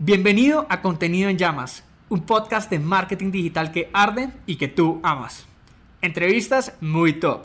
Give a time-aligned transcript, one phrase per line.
[0.00, 5.00] Bienvenido a Contenido en Llamas, un podcast de marketing digital que arde y que tú
[5.02, 5.44] amas.
[6.02, 7.42] Entrevistas muy top.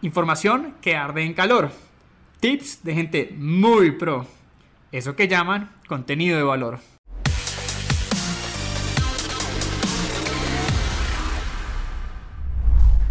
[0.00, 1.70] Información que arde en calor.
[2.40, 4.24] Tips de gente muy pro.
[4.92, 6.78] Eso que llaman contenido de valor.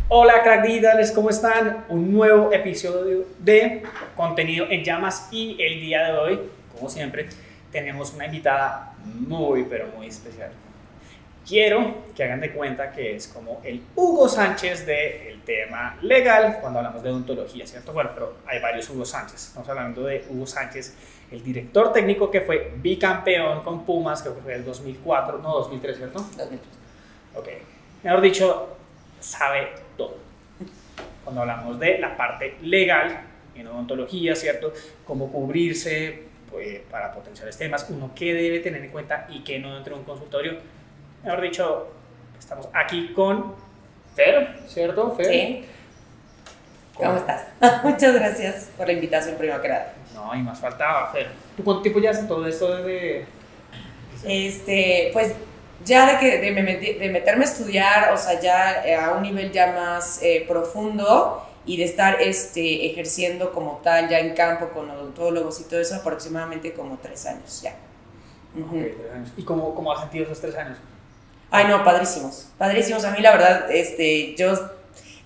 [0.08, 1.86] Hola crack digitales, ¿cómo están?
[1.90, 3.84] Un nuevo episodio de
[4.16, 6.40] Contenido en Llamas y el día de hoy,
[6.74, 7.30] como siempre,
[7.72, 10.52] tenemos una invitada muy pero muy especial.
[11.48, 16.80] Quiero que hagan de cuenta que es como el Hugo Sánchez del tema legal cuando
[16.80, 17.94] hablamos de odontología, ¿cierto?
[17.94, 19.48] Bueno, pero hay varios Hugo Sánchez.
[19.48, 20.94] Estamos hablando de Hugo Sánchez,
[21.32, 26.20] el director técnico que fue bicampeón con Pumas, que fue el 2004, no 2003, ¿cierto?
[26.20, 26.60] 2003.
[27.36, 27.48] Ok.
[28.04, 28.78] Mejor dicho,
[29.22, 30.18] sabe todo.
[31.24, 33.22] Cuando hablamos de la parte legal
[33.56, 34.74] en odontología, ¿cierto?
[35.06, 39.74] Cómo cubrirse pues, para potenciales temas, uno qué debe tener en cuenta y qué no
[39.76, 40.58] dentro de un consultorio.
[41.24, 41.88] Mejor dicho,
[42.38, 43.56] estamos aquí con
[44.16, 45.12] Fer, ¿cierto?
[45.16, 45.28] Fer.
[45.28, 45.66] Sí.
[46.96, 47.48] ¿Cómo estás?
[47.84, 49.94] Muchas gracias por la invitación, primero que nada.
[50.14, 51.28] No, y más faltaba, Fer.
[51.56, 53.26] ¿Tú cuánto tiempo ya haces todo esto desde...?
[54.26, 55.36] Este, pues
[55.86, 59.52] ya de, que, de, me de meterme a estudiar, o sea, ya a un nivel
[59.52, 64.90] ya más eh, profundo y de estar este, ejerciendo como tal ya en campo con
[64.90, 67.76] odontólogos y todo eso, aproximadamente como tres años ya.
[68.54, 69.30] Tres años.
[69.38, 70.80] ¿Y cómo, cómo has sentido esos tres años?
[71.52, 72.50] Ay, no, padrísimos.
[72.58, 73.06] Padrísimos.
[73.06, 74.54] A mí, la verdad, este, yo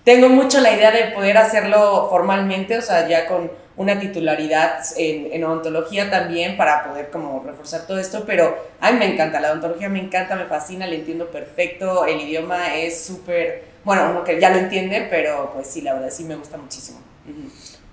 [0.04, 5.32] tengo mucho la idea de poder hacerlo formalmente, o sea, ya con una titularidad en,
[5.32, 9.52] en odontología también para poder como reforzar todo esto, pero a mí me encanta, la
[9.52, 14.40] odontología me encanta, me fascina, le entiendo perfecto, el idioma es súper, bueno, uno que
[14.40, 17.00] ya lo entiende, pero pues sí, la verdad sí me gusta muchísimo.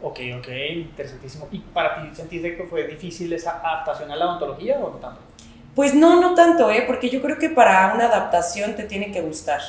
[0.02, 1.48] Ok, ok, interesantísimo.
[1.52, 5.20] ¿Y para ti sentiste que fue difícil esa adaptación a la odontología o no tanto?
[5.76, 6.84] Pues no, no tanto, ¿eh?
[6.88, 9.62] Porque yo creo que para una adaptación te tiene que gustar.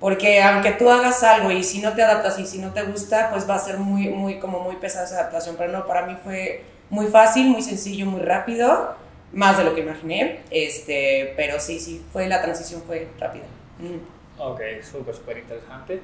[0.00, 3.30] Porque aunque tú hagas algo y si no te adaptas y si no te gusta,
[3.30, 5.54] pues va a ser muy, muy, como muy pesada esa adaptación.
[5.56, 8.96] Pero no, para mí fue muy fácil, muy sencillo, muy rápido,
[9.32, 10.40] más de lo que imaginé.
[10.50, 13.44] Este, pero sí, sí, fue la transición fue rápida.
[13.78, 14.21] Mm.
[14.44, 16.02] Ok, súper, súper interesante.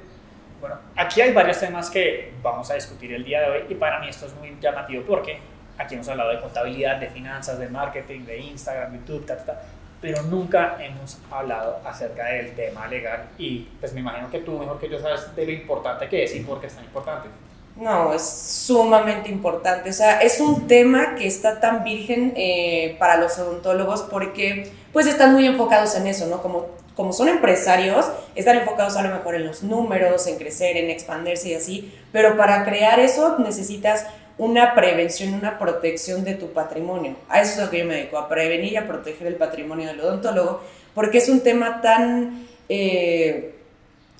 [0.61, 3.99] Bueno, aquí hay varios temas que vamos a discutir el día de hoy y para
[3.99, 5.39] mí esto es muy llamativo porque
[5.77, 9.61] aquí hemos hablado de contabilidad, de finanzas, de marketing, de Instagram, YouTube, ta, ta,
[10.01, 14.79] pero nunca hemos hablado acerca del tema legal y pues me imagino que tú mejor
[14.79, 17.27] que yo sabes de lo importante que es y por qué es tan importante.
[17.75, 19.89] No, es sumamente importante.
[19.89, 25.07] O sea, es un tema que está tan virgen eh, para los odontólogos porque pues
[25.07, 26.41] están muy enfocados en eso, ¿no?
[26.41, 28.05] Como, como son empresarios,
[28.35, 32.35] están enfocados a lo mejor en los números, en crecer, en expandirse y así, pero
[32.35, 34.05] para crear eso necesitas
[34.37, 37.15] una prevención, una protección de tu patrimonio.
[37.29, 39.87] A eso es lo que yo me dedico, a prevenir y a proteger el patrimonio
[39.87, 40.61] del odontólogo,
[40.93, 42.45] porque es un tema tan...
[42.67, 43.55] eh,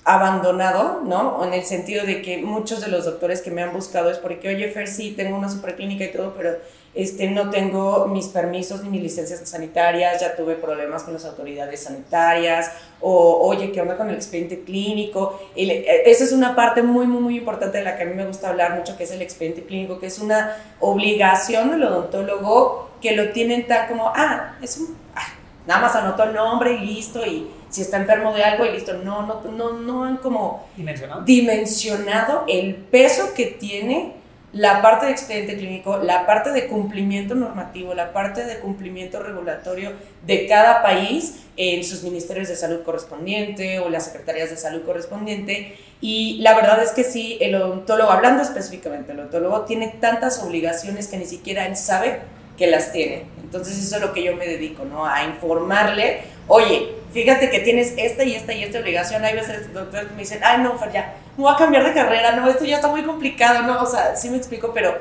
[0.02, 1.44] abandonado, ¿no?
[1.44, 4.48] En el sentido de que muchos de los doctores que me han buscado es porque,
[4.48, 6.56] oye, Fer, sí, tengo una superclínica y todo, pero
[6.92, 11.84] este, no tengo mis permisos ni mis licencias sanitarias, ya tuve problemas con las autoridades
[11.84, 15.40] sanitarias, o oye, ¿qué onda con el expediente clínico?
[15.54, 18.26] Eh, esa es una parte muy, muy, muy importante de la que a mí me
[18.26, 23.14] gusta hablar mucho, que es el expediente clínico, que es una obligación del odontólogo que
[23.14, 25.28] lo tienen tan como, ah, es un, ah,
[25.66, 28.94] nada más anotó el nombre y listo, y si está enfermo de algo y listo,
[28.94, 31.22] no, no, no, no han como ¿Dimensionado?
[31.22, 34.19] dimensionado el peso que tiene
[34.52, 39.92] la parte de expediente clínico, la parte de cumplimiento normativo, la parte de cumplimiento regulatorio
[40.26, 45.76] de cada país en sus ministerios de salud correspondiente o las secretarías de salud correspondiente.
[46.00, 51.06] Y la verdad es que sí, el odontólogo, hablando específicamente, el odontólogo tiene tantas obligaciones
[51.06, 52.20] que ni siquiera él sabe
[52.56, 53.26] que las tiene.
[53.42, 55.06] Entonces eso es lo que yo me dedico, ¿no?
[55.06, 59.24] A informarle, oye, fíjate que tienes esta y esta y esta obligación.
[59.24, 61.94] Hay veces doctores que me dicen, ay, no, Fer, ya, me voy a cambiar de
[61.94, 63.82] carrera, no, esto ya está muy complicado, ¿no?
[63.82, 64.94] O sea, sí me explico, pero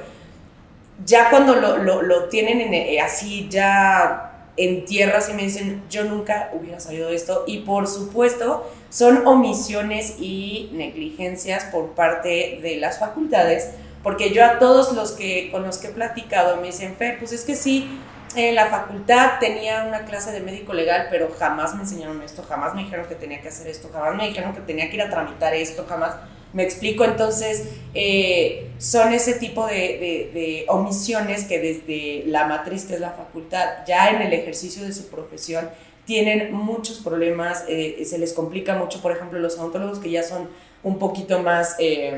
[1.06, 6.06] ya cuando lo, lo, tienen en, eh, así, ya en tierra, sí me dicen, yo
[6.06, 7.44] nunca hubiera sabido esto.
[7.46, 13.72] Y por supuesto, son omisiones y negligencias por parte de las facultades,
[14.02, 17.34] porque yo a todos los que con los que he platicado me dicen, Fer, pues
[17.34, 18.00] es que sí,
[18.36, 22.76] en la facultad tenía una clase de médico legal, pero jamás me enseñaron esto, jamás
[22.76, 25.10] me dijeron que tenía que hacer esto, jamás me dijeron que tenía que ir a
[25.10, 26.16] tramitar esto, jamás
[26.54, 27.04] me explico.
[27.04, 33.00] Entonces, eh, son ese tipo de, de- de omisiones que desde la matriz, que es
[33.00, 35.70] la facultad, ya en el ejercicio de su profesión,
[36.06, 40.50] tienen muchos problemas, eh, se les complica mucho, por ejemplo, los odontólogos que ya son
[40.84, 41.76] un poquito más...
[41.80, 42.18] eh,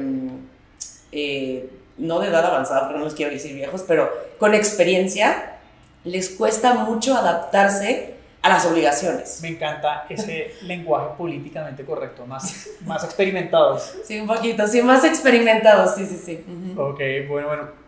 [1.11, 4.09] eh, no de edad avanzada, porque no les quiero decir viejos, pero
[4.39, 5.59] con experiencia,
[6.03, 9.39] les cuesta mucho adaptarse a las obligaciones.
[9.42, 13.95] Me encanta ese lenguaje políticamente correcto, más, más experimentados.
[14.03, 16.75] Sí, un poquito, sí, más experimentados, sí, sí, sí.
[16.77, 17.81] Ok, bueno, bueno.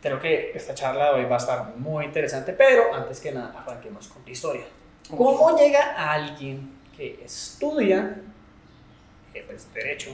[0.00, 3.54] Creo que esta charla de hoy va a estar muy interesante, pero antes que nada,
[3.58, 4.64] arranquemos con la historia.
[5.08, 8.20] ¿Cómo llega alguien que estudia
[9.32, 10.10] eh, pues, derecho,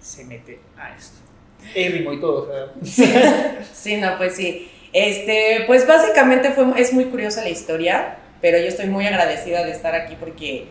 [0.00, 1.18] se mete a esto?
[1.72, 2.72] El ritmo y todo.
[2.82, 3.14] Sí.
[3.72, 4.70] sí, no, pues sí.
[4.98, 9.70] Este, pues básicamente fue, es muy curiosa la historia pero yo estoy muy agradecida de
[9.72, 10.68] estar aquí porque,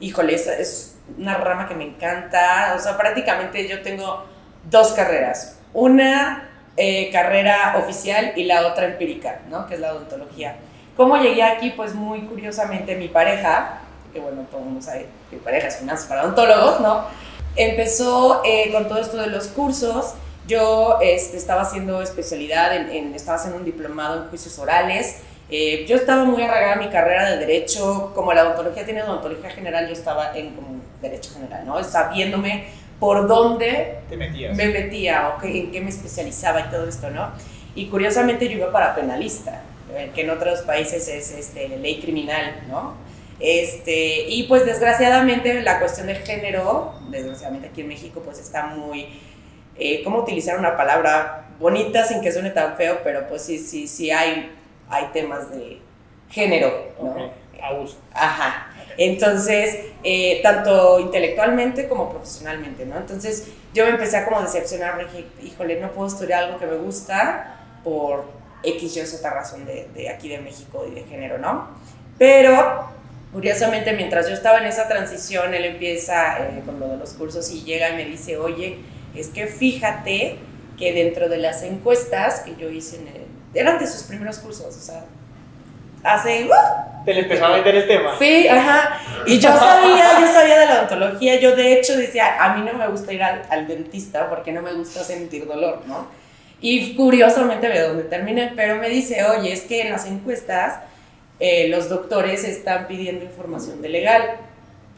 [0.00, 4.24] híjole, es, una rama que me encanta, o sea, prácticamente yo tengo
[4.70, 6.48] dos carreras, una
[6.78, 9.66] eh, carrera oficial y la otra empírica, ¿no?
[9.66, 10.56] Que es la odontología.
[10.96, 11.70] ¿Cómo llegué aquí?
[11.70, 13.80] Pues muy curiosamente mi pareja,
[14.14, 17.04] que bueno, todo el mundo sabe que mi pareja es finanzas para odontólogos, ¿no?
[17.54, 20.14] Empezó eh, con todo esto de los cursos.
[20.46, 25.84] Yo este, estaba haciendo especialidad, en, en, estaba haciendo un diplomado en juicios orales eh,
[25.86, 29.86] yo estaba muy arraigada a mi carrera de derecho, como la odontología tiene odontología general,
[29.86, 31.82] yo estaba en como derecho general, ¿no?
[31.84, 32.64] Sabiéndome
[32.98, 34.56] por dónde Te metías.
[34.56, 37.32] me metía o en qué me especializaba y todo esto, ¿no?
[37.74, 39.62] Y curiosamente yo iba para penalista,
[39.94, 42.94] eh, que en otros países es este, ley criminal, ¿no?
[43.38, 49.08] Este, y pues desgraciadamente la cuestión de género, desgraciadamente aquí en México pues está muy,
[49.78, 53.00] eh, ¿cómo utilizar una palabra bonita sin que suene tan feo?
[53.02, 54.50] Pero pues sí, sí, sí hay
[54.88, 55.78] hay temas de
[56.30, 57.30] género, ¿no?
[57.62, 57.96] Abuso.
[58.12, 58.70] Ajá.
[58.96, 62.96] Entonces, eh, tanto intelectualmente como profesionalmente, ¿no?
[62.96, 66.76] Entonces, yo me empecé a como decepcionar, dije, híjole, no puedo estudiar algo que me
[66.76, 68.26] gusta por
[68.62, 71.68] X, Y, otra razón de, de aquí de México y de género, ¿no?
[72.18, 72.88] Pero,
[73.32, 77.50] curiosamente, mientras yo estaba en esa transición, él empieza eh, con lo de los cursos
[77.50, 78.78] y llega y me dice, oye,
[79.14, 80.38] es que fíjate
[80.78, 83.24] que dentro de las encuestas que yo hice en el
[83.54, 85.04] eran de sus primeros cursos, o sea,
[86.02, 86.44] hace...
[86.44, 88.18] Uh, Te le empezó a vender el tema.
[88.18, 89.00] Sí, ajá.
[89.26, 91.38] Y yo sabía, yo sabía de la odontología.
[91.40, 94.72] Yo de hecho decía, a mí no me gusta ir al, dentista porque no me
[94.72, 96.08] gusta sentir dolor, ¿no?
[96.60, 100.80] Y curiosamente veo dónde terminé, pero me dice, oye, es que en las encuestas
[101.38, 104.36] eh, los doctores están pidiendo información de legal.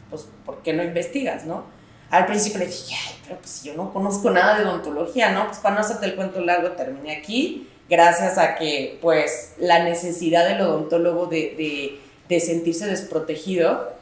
[0.09, 1.65] Pues, ¿por qué no investigas, no?
[2.09, 5.47] Al principio le dije, ay, pero pues yo no conozco nada de odontología, ¿no?
[5.47, 10.47] Pues para no hacerte el cuento largo, terminé aquí gracias a que pues la necesidad
[10.47, 11.99] del odontólogo de,
[12.39, 13.93] sentirse desprotegido,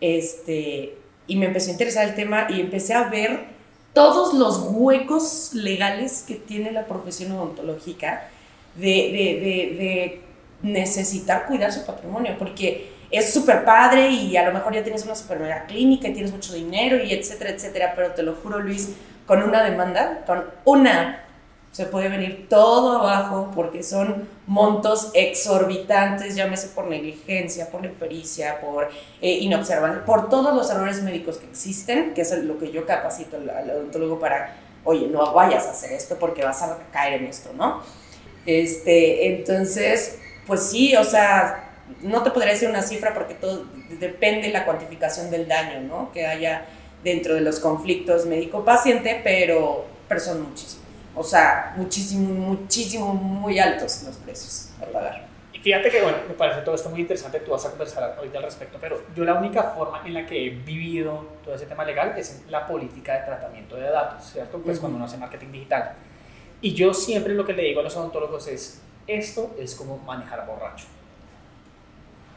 [0.00, 0.94] este,
[1.26, 3.46] y me empezó a interesar el tema y empecé a ver
[3.92, 8.28] todos los huecos legales que tiene la profesión odontológica
[8.76, 10.20] de,
[10.62, 15.14] necesitar cuidar su patrimonio, porque es súper padre y a lo mejor ya tienes una
[15.14, 18.90] super clínica y tienes mucho dinero y etcétera, etcétera, pero te lo juro Luis,
[19.26, 21.24] con una demanda, con una
[21.74, 28.90] se puede venir todo abajo porque son montos exorbitantes, llámese por negligencia, por impericia, por
[29.20, 33.38] eh, inobservancia, por todos los errores médicos que existen, que es lo que yo capacito
[33.38, 37.50] al, odontólogo para, oye, no vayas a hacer esto porque vas a caer en esto,
[37.56, 37.82] ¿no?
[38.46, 43.64] Este, entonces, pues sí, o sea, no te podría decir una cifra porque todo
[44.00, 46.12] depende de la cuantificación del daño, ¿no?
[46.12, 46.66] Que haya
[47.02, 50.84] dentro de los conflictos médico-paciente, pero, pero son muchísimos.
[51.14, 55.26] O sea, muchísimo, muchísimo, muy altos los precios a pagar.
[55.52, 58.38] Y fíjate que, bueno, me parece todo esto muy interesante, tú vas a conversar ahorita
[58.38, 61.84] al respecto, pero yo la única forma en la que he vivido todo ese tema
[61.84, 64.58] legal es en la política de tratamiento de datos, ¿cierto?
[64.58, 65.92] Pues cuando uno hace marketing digital.
[66.60, 70.46] Y yo siempre lo que le digo a los odontólogos es, esto es como manejar
[70.46, 70.86] borracho.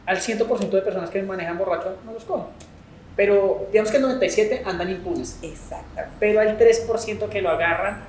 [0.08, 2.48] Al 100% de personas que manejan borracho no los cogen.
[3.16, 5.38] Pero digamos que el 97 andan impunes.
[5.42, 6.02] Exacto.
[6.20, 8.06] Pero al 3% que lo agarran,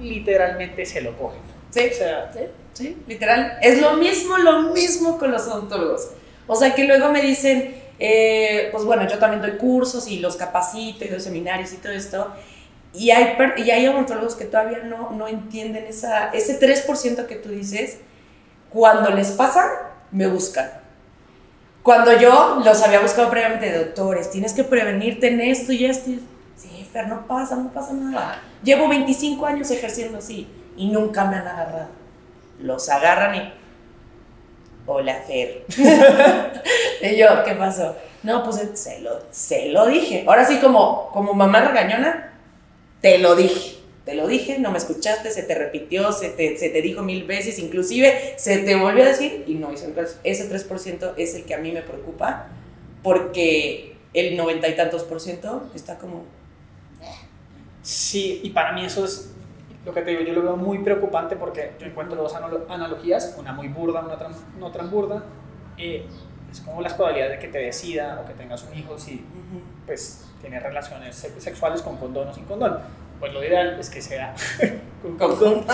[0.00, 1.40] literalmente se lo cogen.
[1.70, 2.40] Sí, o sea, sí,
[2.74, 3.58] sí, literal.
[3.62, 6.10] Es lo mismo, lo mismo con los odontólogos.
[6.46, 10.36] O sea, que luego me dicen, eh, pues bueno, yo también doy cursos y los
[10.36, 12.32] capacito y doy seminarios y todo esto.
[12.92, 17.48] Y hay, y hay odontólogos que todavía no, no entienden esa, ese 3% que tú
[17.48, 17.98] dices.
[18.70, 20.81] Cuando les pasa, me buscan.
[21.82, 26.10] Cuando yo los había buscado previamente de doctores, tienes que prevenirte en esto y esto.
[26.56, 28.40] Sí, Fer, no pasa, no pasa nada.
[28.62, 31.88] Llevo 25 años ejerciendo así y nunca me han agarrado.
[32.60, 33.52] Los agarran y.
[34.86, 35.64] Hola, Fer.
[37.02, 37.96] y yo, ¿qué pasó?
[38.22, 40.24] No, pues se lo, se lo dije.
[40.28, 42.32] Ahora sí, como, como mamá regañona,
[43.00, 43.81] te lo dije.
[44.04, 47.24] Te lo dije, no me escuchaste, se te repitió, se te, se te dijo mil
[47.24, 49.86] veces, inclusive se te volvió a decir y no hizo
[50.24, 52.48] Ese 3% es el que a mí me preocupa
[53.02, 56.24] porque el noventa y tantos por ciento está como
[57.82, 59.32] Sí, y para mí eso es
[59.84, 62.34] lo que te digo, yo lo veo muy preocupante porque yo encuentro dos
[62.68, 64.16] analogías, una muy burda, una,
[64.58, 65.24] no tan burda.
[65.76, 66.06] Eh,
[66.50, 69.24] es como las probabilidades de que te decida o que tengas un hijo si
[69.86, 72.78] pues tienes relaciones sexuales con condón o sin condón.
[73.22, 74.34] Pues lo ideal es que sea
[75.00, 75.64] con condón.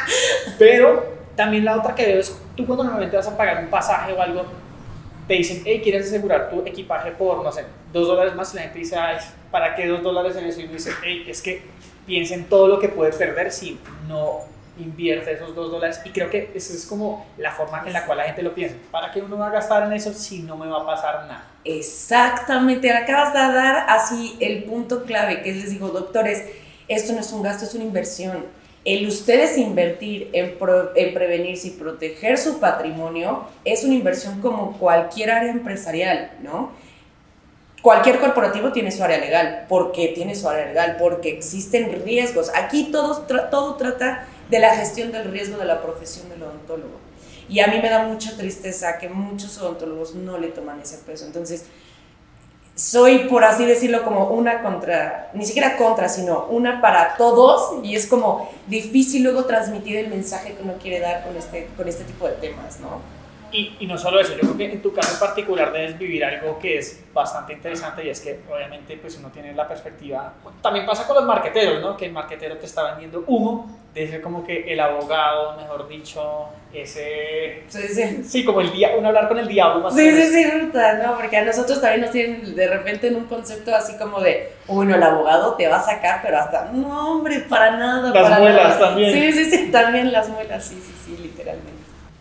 [0.58, 1.04] Pero
[1.36, 4.22] también la otra que veo es, tú cuando normalmente vas a pagar un pasaje o
[4.22, 4.46] algo,
[5.28, 8.54] te dicen, hey, ¿quieres asegurar tu equipaje por, no sé, dos dólares más?
[8.54, 9.18] Y la gente dice, ay,
[9.50, 10.60] ¿para qué dos dólares en eso?
[10.60, 11.60] Y uno dice, hey, es que
[12.06, 14.38] piensa en todo lo que puede perder si no
[14.78, 16.00] invierte esos dos dólares.
[16.06, 18.76] Y creo que esa es como la forma en la cual la gente lo piensa.
[18.90, 21.50] ¿Para qué uno va a gastar en eso si no me va a pasar nada?
[21.64, 27.32] Exactamente, acabas de dar así el punto clave que les digo, doctores, esto no es
[27.32, 28.44] un gasto, es una inversión
[28.84, 30.58] el ustedes invertir en,
[30.94, 36.72] en, prevenirse y proteger su patrimonio es una inversión como cualquier área empresarial, ¿no?
[37.80, 39.66] Cualquier corporativo tiene su área legal.
[39.68, 40.96] ¿Por qué tiene su área legal?
[40.98, 42.50] Porque existen riesgos.
[42.54, 46.98] Aquí todo, todo trata de la gestión del riesgo de la profesión del odontólogo.
[47.48, 51.26] Y a mí me da mucha tristeza que muchos odontólogos no le toman ese peso.
[51.26, 51.66] Entonces,
[52.74, 57.94] soy, por así decirlo, como una contra, ni siquiera contra, sino una para todos y
[57.94, 62.04] es como difícil luego transmitir el mensaje que uno quiere dar con este, con este
[62.04, 63.00] tipo de temas, ¿no?
[63.52, 66.24] Y, y, no solo eso, yo creo que en tu caso en particular debes vivir
[66.24, 70.84] algo que es bastante interesante y es que obviamente pues uno tiene la perspectiva, también
[70.84, 71.96] pasa con los marqueteros, ¿no?
[71.96, 76.48] Que el marquetero te está vendiendo humo, de ser como que el abogado, mejor dicho,
[76.72, 77.62] ese...
[77.68, 78.24] Sí, sí.
[78.24, 81.14] Sí, como el día, uno hablar con el diablo más Sí, sí, sí, brutal, ¿no?
[81.14, 84.96] Porque a nosotros también nos tienen de repente en un concepto así como de, bueno,
[84.96, 88.10] el abogado te va a sacar, pero hasta, no, hombre, para nada.
[88.12, 89.12] Las muelas también.
[89.12, 91.70] Sí, sí, sí, también las muelas, sí, sí, sí, literalmente.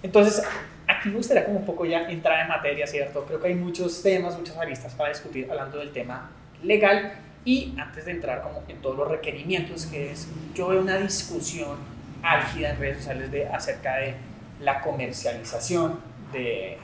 [0.03, 0.43] Entonces,
[0.87, 3.25] aquí me gustaría como un poco ya entrar en materia, ¿cierto?
[3.25, 6.29] Creo que hay muchos temas, muchas aristas para discutir hablando del tema
[6.61, 7.13] legal
[7.45, 11.77] y antes de entrar como en todos los requerimientos que es, yo veo una discusión
[12.21, 14.15] álgida en redes sociales de, acerca de
[14.61, 15.99] la comercialización
[16.31, 16.77] de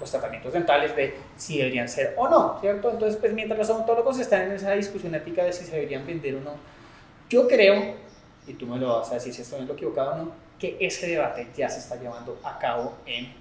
[0.00, 2.90] los tratamientos dentales, de si deberían ser o no, ¿cierto?
[2.90, 6.34] Entonces, pues mientras los odontólogos están en esa discusión ética de si se deberían vender
[6.36, 6.52] o no,
[7.30, 7.94] yo creo,
[8.46, 10.76] y tú me lo vas a decir si estoy en lo equivocado o no, que
[10.80, 13.32] ese debate ya se está llevando a cabo en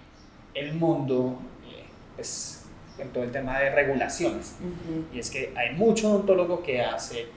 [0.53, 2.62] el mundo, eh, pues,
[2.97, 4.55] en todo el tema de regulaciones.
[5.13, 7.27] Y es que hay mucho odontólogo que hace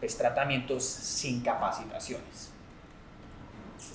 [0.00, 2.50] pues, tratamientos sin capacitaciones.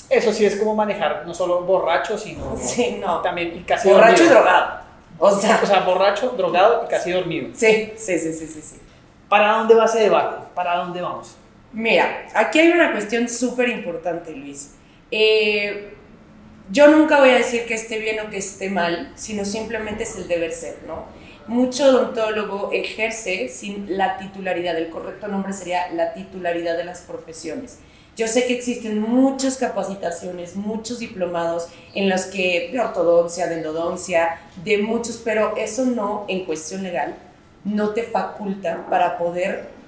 [0.10, 4.80] Eso sí es como manejar no solo borracho, sino también y casi borracho y drogado.
[5.20, 7.50] O sea, o sea, borracho, drogado y casi dormido.
[7.54, 8.80] Sí, sí, sí, sí, sí, sí.
[9.28, 10.38] ¿Para dónde va ese debate?
[10.56, 11.36] ¿Para dónde vamos?
[11.72, 14.76] Mira, aquí hay una cuestión súper importante, Luis.
[15.12, 15.94] Eh,
[16.72, 20.16] yo nunca voy a decir que esté bien o que esté mal, sino simplemente es
[20.18, 21.06] el deber ser, ¿no?
[21.48, 27.80] Mucho odontólogo ejerce sin la titularidad, el correcto nombre sería la titularidad de las profesiones.
[28.16, 34.40] Yo sé que existen muchas capacitaciones, muchos diplomados en los que de ortodoncia, de endodoncia,
[34.64, 37.16] de muchos, pero eso no, en cuestión legal,
[37.64, 39.79] no te faculta para poder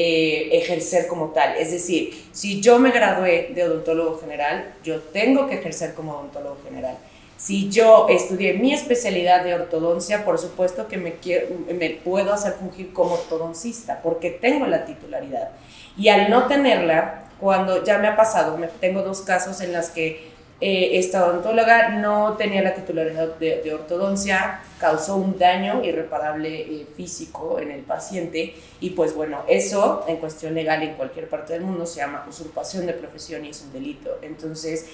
[0.00, 1.56] eh, ejercer como tal.
[1.56, 6.58] Es decir, si yo me gradué de odontólogo general, yo tengo que ejercer como odontólogo
[6.62, 6.96] general.
[7.36, 12.52] Si yo estudié mi especialidad de ortodoncia, por supuesto que me, quiero, me puedo hacer
[12.52, 15.50] fungir como ortodoncista, porque tengo la titularidad.
[15.96, 19.90] Y al no tenerla, cuando ya me ha pasado, me, tengo dos casos en las
[19.90, 26.86] que eh, esta odontóloga no tenía la titularidad de, ortodoncia, causó un daño irreparable eh,
[26.96, 31.62] físico en el paciente y pues bueno, eso en cuestión legal en cualquier parte del
[31.62, 34.18] mundo se llama usurpación de profesión y es un delito.
[34.20, 34.86] Entonces,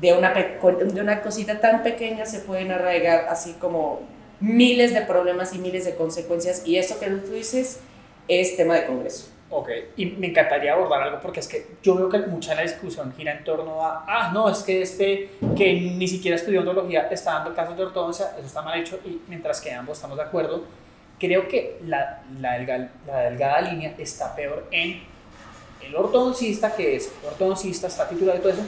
[0.00, 4.02] de una, de una cosita tan pequeña se pueden arraigar así como
[4.38, 7.80] miles de problemas y miles de consecuencias y eso que tú dices
[8.28, 9.37] es tema de Congreso.
[9.50, 12.62] Ok, y me encantaría abordar algo porque es que yo veo que mucha de la
[12.62, 17.08] discusión gira en torno a, ah, no, es que este que ni siquiera estudió odontología
[17.10, 20.24] está dando casos de ortodoncia, eso está mal hecho, y mientras que ambos estamos de
[20.24, 20.64] acuerdo,
[21.18, 25.00] creo que la, la, delgada, la delgada línea está peor en
[25.80, 28.62] el ortodoncista, que es ortodoncista, está titulado y todo eso,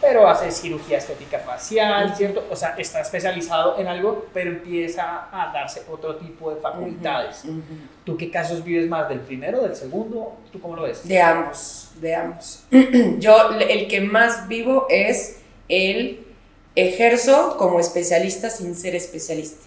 [0.00, 2.44] pero hace cirugía estética facial, ¿cierto?
[2.50, 7.44] O sea, está especializado en algo, pero empieza a darse otro tipo de facultades.
[8.04, 10.36] ¿Tú qué casos vives más, del primero, del segundo?
[10.52, 11.06] ¿Tú cómo lo ves?
[11.06, 12.64] De ambos, de ambos.
[13.18, 16.26] Yo el que más vivo es el
[16.74, 19.64] ejerzo como especialista sin ser especialista.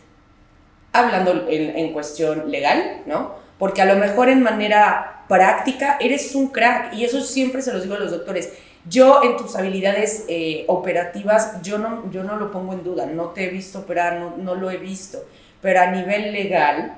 [0.94, 3.36] Hablando en, en cuestión legal, ¿no?
[3.58, 7.84] Porque a lo mejor en manera práctica eres un crack y eso siempre se los
[7.84, 8.52] digo a los doctores
[8.88, 13.30] yo en tus habilidades eh, operativas, yo no, yo no lo pongo en duda, no
[13.30, 15.24] te he visto operar, no, no lo he visto,
[15.62, 16.98] pero a nivel legal,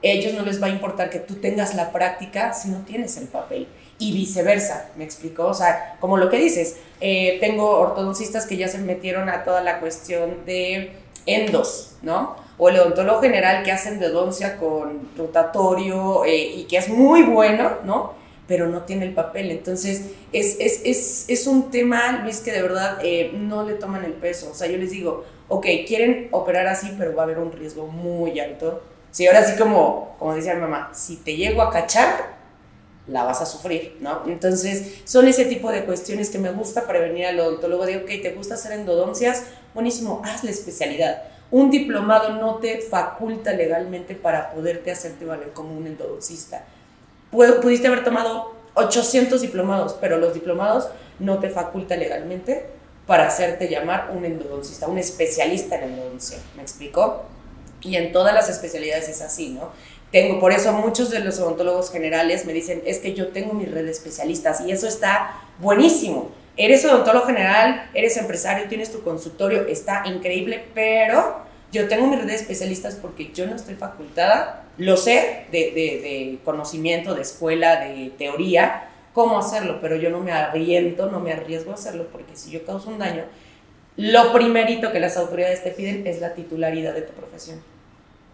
[0.00, 3.28] ellos no les va a importar que tú tengas la práctica si no tienes el
[3.28, 3.66] papel.
[4.00, 5.46] y viceversa, ¿me explicó?
[5.46, 9.60] O sea, como lo que dices, eh, tengo ortodoncistas que ya se metieron a toda
[9.60, 10.92] la cuestión de
[11.26, 12.36] endos, ¿no?
[12.58, 17.72] O el odontólogo general que hace endodoncia con rotatorio eh, y que es muy bueno,
[17.84, 18.17] ¿no?
[18.48, 19.52] Pero no tiene el papel.
[19.52, 24.04] Entonces, es, es, es, es un tema, Luis, que de verdad eh, no le toman
[24.04, 24.50] el peso.
[24.50, 27.86] O sea, yo les digo, ok, quieren operar así, pero va a haber un riesgo
[27.86, 28.82] muy alto.
[29.12, 32.38] Si ahora sí como, como decía mi mamá, si te llego a cachar,
[33.08, 34.22] la vas a sufrir, ¿no?
[34.26, 37.86] Entonces, son ese tipo de cuestiones que me gusta prevenir al odontólogo.
[37.86, 39.44] Digo, ok, ¿te gusta hacer endodoncias?
[39.74, 41.22] Buenísimo, haz la especialidad.
[41.50, 46.66] Un diplomado no te faculta legalmente para poderte hacerte valer como un endodoncista.
[47.30, 52.66] Pudiste haber tomado 800 diplomados, pero los diplomados no te faculta legalmente
[53.06, 56.38] para hacerte llamar un endodoncista, un especialista en endodoncia.
[56.56, 57.24] ¿Me explico?
[57.80, 59.70] Y en todas las especialidades es así, ¿no?
[60.12, 63.66] Tengo, por eso muchos de los odontólogos generales me dicen, es que yo tengo mi
[63.66, 66.30] red de especialistas y eso está buenísimo.
[66.56, 72.26] Eres odontólogo general, eres empresario, tienes tu consultorio, está increíble, pero yo tengo mi red
[72.26, 77.80] de especialistas porque yo no estoy facultada, lo sé de, de, de conocimiento, de escuela,
[77.80, 82.36] de teoría, cómo hacerlo, pero yo no me arriento, no me arriesgo a hacerlo porque
[82.36, 83.24] si yo causo un daño,
[83.96, 87.60] lo primerito que las autoridades te piden es la titularidad de tu profesión.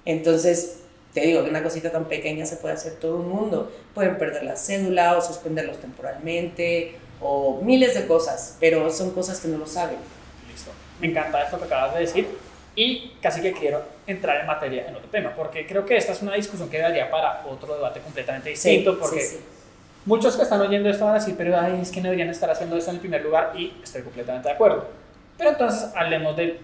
[0.04, 0.80] Entonces,
[1.14, 3.72] te digo, de una cosita tan pequeña se puede hacer todo un mundo.
[3.94, 9.48] Pueden perder la cédula o suspenderlos temporalmente o miles de cosas, pero son cosas que
[9.48, 9.96] no lo saben.
[10.52, 10.70] Listo.
[11.00, 12.28] Me encanta esto que acabas de decir
[12.76, 16.22] y casi que quiero entrar en materia en otro tema, porque creo que esta es
[16.22, 19.44] una discusión que daría para otro debate completamente distinto, porque sí, sí.
[20.04, 22.50] muchos que están oyendo esto van a decir, pero ay, es que no deberían estar
[22.50, 24.86] haciendo esto en el primer lugar y estoy completamente de acuerdo.
[25.38, 26.58] Pero entonces hablemos del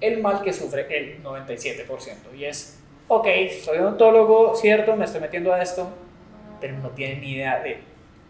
[0.00, 3.26] el mal que sufre el 97% y es ok,
[3.62, 5.88] soy odontólogo, cierto, me estoy metiendo a esto,
[6.60, 7.78] pero no tienen ni idea de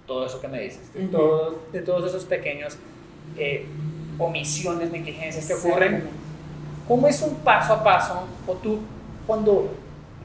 [0.06, 2.76] todo eso que me dices, de, todo, de todos esos pequeños
[3.38, 3.66] eh,
[4.18, 6.04] omisiones, negligencias que ocurren.
[6.86, 8.26] ¿Cómo es un paso a paso?
[8.46, 8.80] O tú,
[9.26, 9.74] cuando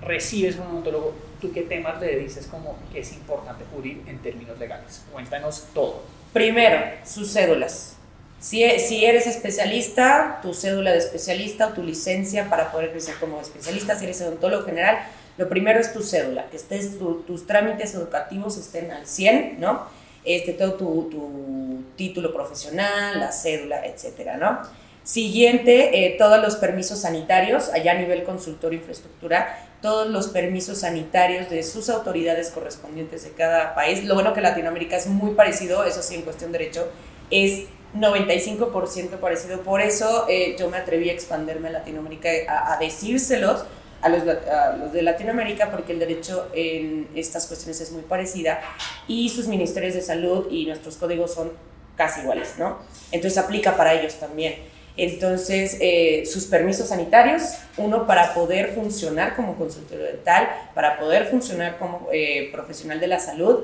[0.02, 4.20] recibes a un odontólogo, ¿tú qué temas le dices como que es importante cubrir en
[4.20, 5.04] términos legales?
[5.12, 6.04] Cuéntanos todo.
[6.34, 7.96] Primero, sus cédulas.
[8.40, 13.16] Si, e, si, eres especialista, tu cédula de especialista o tu licencia para poder crecer
[13.20, 15.00] como especialista, si eres odontólogo general,
[15.38, 19.88] lo primero es tu cédula, que estés, tu, tus trámites educativos estén al 100, ¿no?
[20.24, 24.60] Este, todo tu, tu título profesional, la cédula, etcétera, ¿no?
[25.04, 31.50] Siguiente, eh, todos los permisos sanitarios, allá a nivel consultorio infraestructura, todos los permisos sanitarios
[31.50, 34.04] de sus autoridades correspondientes de cada país.
[34.04, 36.88] Lo bueno que Latinoamérica es muy parecido, eso sí, en cuestión de derecho,
[37.32, 37.64] es
[37.96, 39.62] 95% parecido.
[39.62, 43.64] Por eso eh, yo me atreví a expandirme a Latinoamérica, a, a decírselos
[44.02, 48.62] a los, a los, de Latinoamérica, porque el derecho en estas cuestiones es muy parecida
[49.08, 51.52] y sus ministerios de salud y nuestros códigos son
[51.96, 52.78] casi iguales, ¿no?
[53.12, 54.56] Entonces aplica para ellos también.
[55.00, 57.44] Entonces, eh, sus permisos sanitarios,
[57.78, 63.20] uno para poder funcionar como consultorio dental, para poder funcionar como eh, profesional de la
[63.20, 63.64] salud,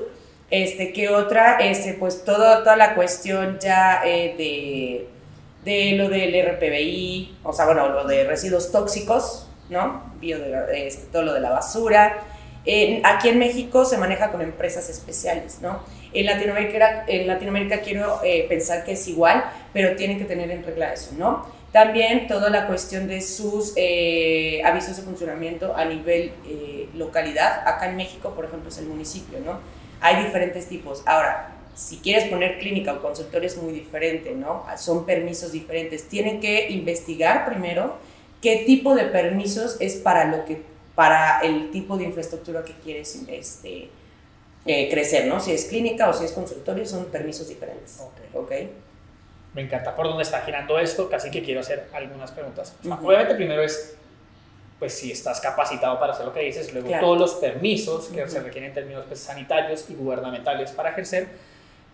[0.50, 1.58] este, ¿qué otra?
[1.58, 5.08] Este, pues todo, toda la cuestión ya eh, de,
[5.70, 10.14] de, lo del RPBI, o sea, bueno, lo de residuos tóxicos, ¿no?
[10.22, 12.22] De, este, todo lo de la basura.
[13.04, 15.80] Aquí en México se maneja con empresas especiales, ¿no?
[16.16, 20.64] En Latinoamérica, en Latinoamérica quiero eh, pensar que es igual, pero tienen que tener en
[20.64, 21.46] regla eso, ¿no?
[21.72, 27.68] También toda la cuestión de sus eh, avisos de funcionamiento a nivel eh, localidad.
[27.68, 29.58] Acá en México, por ejemplo, es el municipio, ¿no?
[30.00, 31.02] Hay diferentes tipos.
[31.04, 34.64] Ahora, si quieres poner clínica o consultorio es muy diferente, ¿no?
[34.78, 36.08] Son permisos diferentes.
[36.08, 37.96] Tienen que investigar primero
[38.40, 40.62] qué tipo de permisos es para lo que
[40.94, 43.90] para el tipo de infraestructura que quieres este,
[44.66, 45.40] eh, crecer, ¿no?
[45.40, 48.00] Si es clínica o si es consultorio, son permisos diferentes.
[48.00, 48.44] Ok.
[48.44, 48.72] okay.
[49.54, 52.74] Me encanta por dónde está girando esto, casi que quiero hacer algunas preguntas.
[52.84, 53.06] Uh -huh.
[53.06, 53.96] Obviamente primero es
[54.78, 57.06] pues si estás capacitado para hacer lo que dices, luego claro.
[57.06, 58.28] todos los permisos que uh -huh.
[58.28, 61.28] se requieren en términos pues, sanitarios y gubernamentales para ejercer,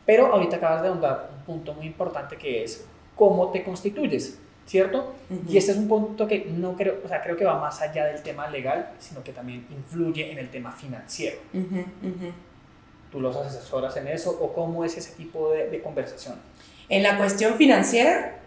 [0.04, 5.14] pero ahorita acabas de ahondar un punto muy importante que es cómo te constituyes, ¿cierto?
[5.30, 5.50] Uh -huh.
[5.52, 8.06] Y este es un punto que no creo, o sea, creo que va más allá
[8.06, 11.38] del tema legal, sino que también influye en el tema financiero.
[11.52, 12.32] Uh -huh.
[13.12, 16.40] ¿Tú los asesoras en eso o cómo es ese tipo de, de conversación?
[16.88, 18.38] En la cuestión financiera,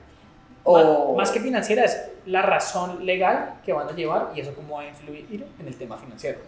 [0.64, 1.14] o...
[1.14, 4.78] Más, más, que financiera es la razón legal que van a llevar y eso cómo
[4.78, 6.40] va a influir en el tema financiero.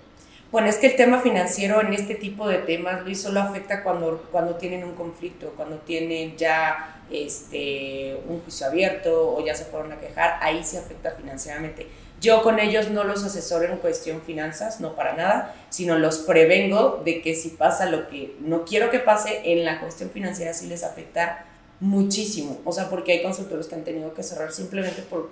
[0.51, 4.27] Bueno, es que el tema financiero en este tipo de temas, Luis, solo afecta cuando,
[4.31, 9.91] cuando tienen un conflicto, cuando tienen ya este, un juicio abierto o ya se fueron
[9.91, 11.87] a quejar, ahí se afecta financieramente.
[12.19, 17.01] Yo con ellos no los asesoro en cuestión finanzas, no para nada, sino los prevengo
[17.05, 20.67] de que si pasa lo que no quiero que pase, en la cuestión financiera sí
[20.67, 21.45] les afecta
[21.79, 22.59] muchísimo.
[22.65, 25.29] O sea, porque hay consultores que han tenido que cerrar simplemente por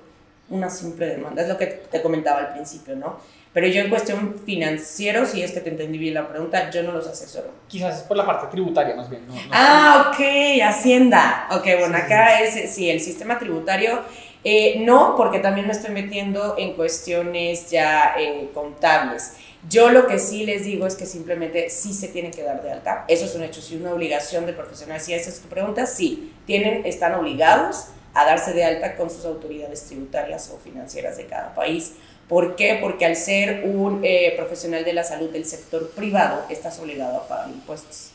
[0.50, 1.41] una simple demanda.
[1.41, 3.19] Es lo que te comentaba al principio, ¿no?
[3.56, 6.91] Pero yo en cuestión financiero, si es que te entendí bien la pregunta, yo no
[6.91, 7.52] los asesoro.
[7.69, 9.26] Quizás es por la parte tributaria más bien.
[9.50, 11.48] ah, ok, Hacienda.
[11.52, 14.02] Ok, bueno, acá es, sí, el sistema tributario.
[14.47, 19.34] Eh, no, porque también me estoy metiendo en cuestiones ya eh, contables.
[19.67, 22.71] Yo lo que sí les digo es que simplemente sí se tienen que dar de
[22.71, 23.05] alta.
[23.08, 25.01] Eso es un hecho, sí, una obligación de profesional.
[25.01, 29.25] Si esa es tu pregunta, sí, tienen, están obligados a darse de alta con sus
[29.25, 31.93] autoridades tributarias o financieras de cada país.
[32.29, 32.77] ¿Por qué?
[32.79, 37.27] Porque al ser un eh, profesional de la salud del sector privado, estás obligado a
[37.27, 38.12] pagar impuestos.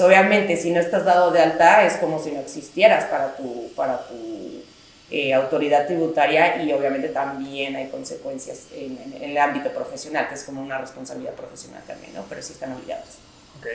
[0.00, 4.08] obviamente, si no estás dado de alta, es como si no existieras para tu, para
[4.08, 4.62] tu
[5.10, 10.62] eh, autoridad tributaria y obviamente también hay consecuencias en, el ámbito profesional, que es como
[10.62, 12.24] una responsabilidad profesional también, ¿no?
[12.28, 13.18] Pero sí están obligados.
[13.58, 13.66] Ok.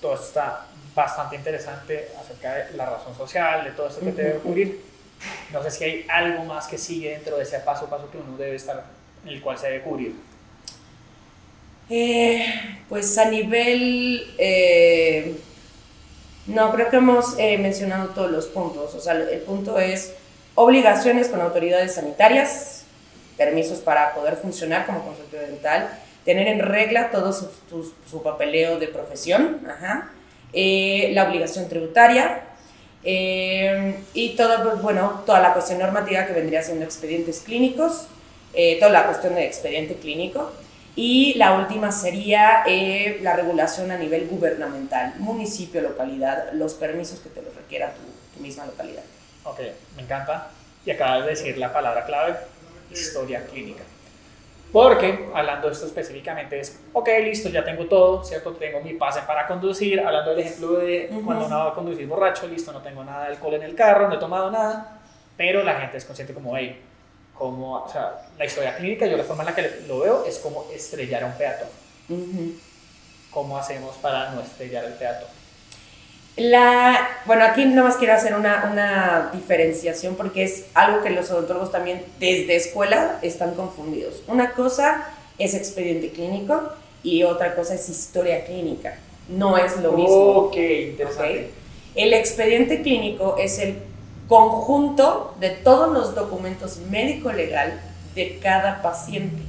[0.00, 4.38] Todo está bastante interesante acerca de la razón social, de todo esto que te debe
[4.38, 4.86] ocurrir
[5.52, 8.18] no sé si hay algo más que sigue dentro de ese paso a paso que
[8.18, 8.84] uno debe estar,
[9.24, 10.14] en el cual se debe cubrir.
[11.88, 14.34] Eh, pues a nivel...
[14.38, 15.36] Eh,
[16.46, 18.94] no, creo que hemos eh, mencionado todos los puntos.
[18.94, 20.14] O sea, el punto es
[20.56, 22.82] obligaciones con autoridades sanitarias,
[23.36, 25.88] permisos para poder funcionar como consultor dental,
[26.24, 29.60] tener en regla todo su, papeleo de profesión,
[30.52, 32.42] la obligación tributaria,
[33.08, 38.08] eh, y todo, pues, bueno, toda la cuestión normativa que vendría siendo expedientes clínicos,
[38.52, 40.50] eh, toda la cuestión de expediente clínico.
[40.96, 47.28] Y la última sería eh, la regulación a nivel gubernamental, municipio, localidad, los permisos que
[47.28, 47.94] te los requiera
[48.34, 49.04] tu misma localidad.
[49.46, 49.60] Ok,
[49.96, 50.50] me encanta.
[50.84, 52.36] Y acabas de decir la palabra clave,
[52.90, 53.82] historia clínica.
[54.72, 58.52] Porque hablando de esto específicamente es, ok, listo, ya tengo todo, ¿cierto?
[58.52, 62.46] Tengo mi pase para conducir, hablando del ejemplo de cuando uno va a conducir borracho,
[62.48, 64.98] listo, no tengo nada de alcohol en el carro, no he tomado nada,
[65.36, 66.82] pero la gente es consciente como, hey,
[67.34, 70.38] como, o sea, la historia clínica, yo la forma en la que lo veo es
[70.40, 71.68] como estrellar a un peatón.
[73.30, 75.28] ¿Cómo hacemos para no estrellar el peatón?
[76.36, 81.30] La, bueno, aquí nada más quiero hacer una, una, diferenciación porque es algo que los
[81.30, 84.22] odontólogos también desde escuela están confundidos.
[84.28, 85.06] Una cosa
[85.38, 86.62] es expediente clínico
[87.02, 88.98] y otra cosa es historia clínica.
[89.28, 90.14] No es lo mismo.
[90.14, 91.50] Ok, interesante.
[91.94, 93.78] El expediente clínico es el
[94.28, 97.80] conjunto de todos los documentos médico-legal
[98.14, 99.42] de cada paciente.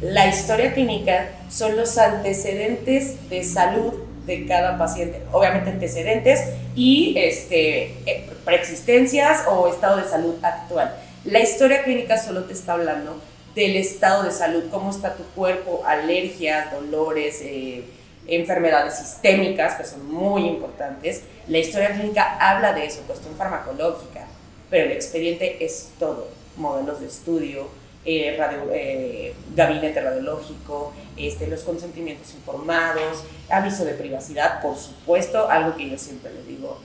[0.00, 3.92] La historia clínica son los antecedentes de salud
[4.30, 5.20] de cada paciente.
[5.32, 6.40] Obviamente antecedentes
[6.74, 10.94] y este, eh, preexistencias o estado de salud actual.
[11.24, 13.20] La historia clínica solo te está hablando
[13.54, 17.84] del estado de salud, cómo está tu cuerpo, alergias, dolores, eh,
[18.26, 21.22] enfermedades sistémicas, que son muy importantes.
[21.48, 24.26] La historia clínica habla de eso, cuestión farmacológica,
[24.70, 27.68] pero el expediente es todo, modelos de estudio,
[28.04, 28.38] eh,
[28.72, 35.98] eh, gabinete radiológico, este, los consentimientos informados, aviso de privacidad, por supuesto, algo que yo
[35.98, 36.78] siempre le digo.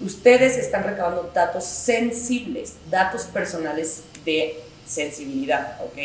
[0.00, 5.98] Ustedes están recabando datos sensibles, datos personales de sensibilidad, ¿ok?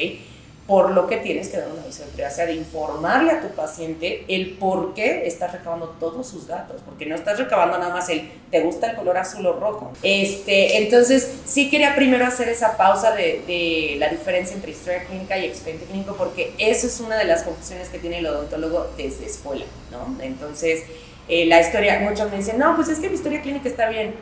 [0.69, 4.23] Por lo que tienes que dar una aviso de privacidad, de informarle a tu paciente
[4.27, 8.29] el por qué estás recabando todos sus datos, porque no estás recabando nada más el
[8.51, 9.91] te gusta el color azul o rojo.
[10.03, 15.45] Este, entonces, sí quería primero hacer esa pausa de, la diferencia entre historia clínica y
[15.45, 19.65] expediente clínico, porque eso es una de las confusiones que tiene el odontólogo desde escuela,
[19.89, 20.21] ¿no?
[20.21, 20.83] Entonces,
[21.27, 24.13] eh, la historia, muchos me dicen, no, pues es que mi historia clínica está bien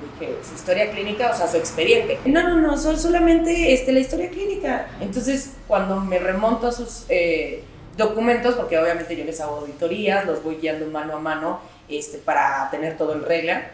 [0.00, 2.18] dije, su historia clínica, o sea, su expediente.
[2.24, 4.88] No, no, no, son solamente este, la historia clínica.
[5.00, 7.62] Entonces, cuando me remonto a sus eh,
[7.96, 12.68] documentos, porque obviamente yo les hago auditorías, los voy guiando mano a mano este, para
[12.70, 13.70] tener todo en regla,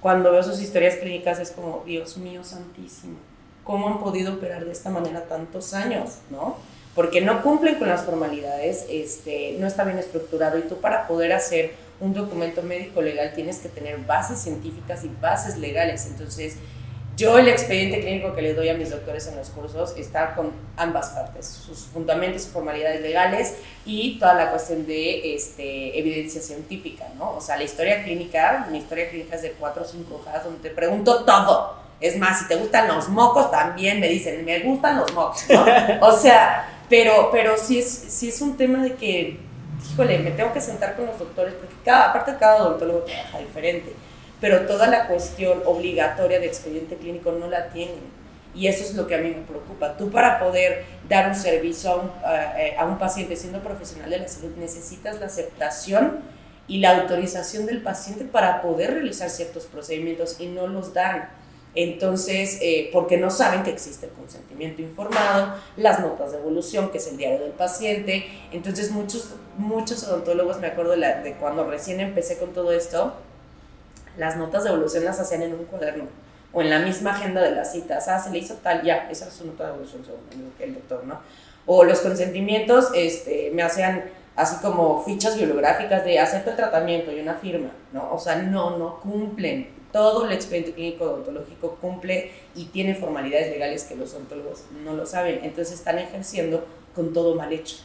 [0.00, 3.18] cuando veo sus historias clínicas es como, Dios mío santísimo,
[3.64, 6.18] ¿cómo han podido operar de esta manera tantos años?
[6.30, 6.56] ¿No?
[6.94, 11.32] Porque no cumplen con las formalidades, este, no está bien estructurado y tú para poder
[11.32, 16.06] hacer un documento médico legal tienes que tener bases científicas y bases legales.
[16.06, 16.56] Entonces,
[17.16, 20.52] yo el expediente clínico que le doy a mis doctores en los cursos está con
[20.76, 27.04] ambas partes, sus fundamentos y formalidades legales y toda la cuestión de este, evidencia científica,
[27.18, 27.36] ¿no?
[27.36, 30.66] O sea, la historia clínica, mi historia clínica es de cuatro o cinco hojas donde
[30.66, 31.78] te pregunto todo.
[32.00, 35.66] Es más, si te gustan los mocos, también me dicen, me gustan los mocos, ¿no?
[36.00, 39.38] O sea, Pero, pero sí, es, sí es un tema de que,
[39.92, 43.92] híjole, me tengo que sentar con los doctores, porque cada, aparte cada odontólogo trabaja diferente,
[44.40, 48.20] pero toda la cuestión obligatoria de expediente clínico no la tienen.
[48.54, 49.96] Y eso es lo que a mí me preocupa.
[49.96, 52.10] Tú para poder dar un servicio a un,
[52.78, 56.18] a un paciente siendo profesional de la salud necesitas la aceptación
[56.66, 61.28] y la autorización del paciente para poder realizar ciertos procedimientos y no los dan.
[61.74, 66.98] Entonces, eh, porque no saben que existe el consentimiento informado, las notas de evolución, que
[66.98, 68.26] es el diario del paciente.
[68.50, 73.14] Entonces, muchos, muchos odontólogos, me acuerdo de, de cuando recién empecé con todo esto,
[74.16, 76.04] las notas de evolución las hacían en un cuaderno
[76.52, 78.08] o en la misma agenda de las citas.
[78.08, 81.04] Ah, se le hizo tal, ya, esa es su nota de evolución, según el doctor,
[81.04, 81.20] ¿no?
[81.66, 84.04] O los consentimientos este, me hacían
[84.34, 88.12] así como fichas bibliográficas de acepto el tratamiento y una firma, ¿no?
[88.12, 93.84] O sea, no, no cumplen todo el expediente clínico odontológico cumple y tiene formalidades legales
[93.84, 95.40] que los odontólogos no lo saben.
[95.42, 97.76] Entonces están ejerciendo con todo mal hecho.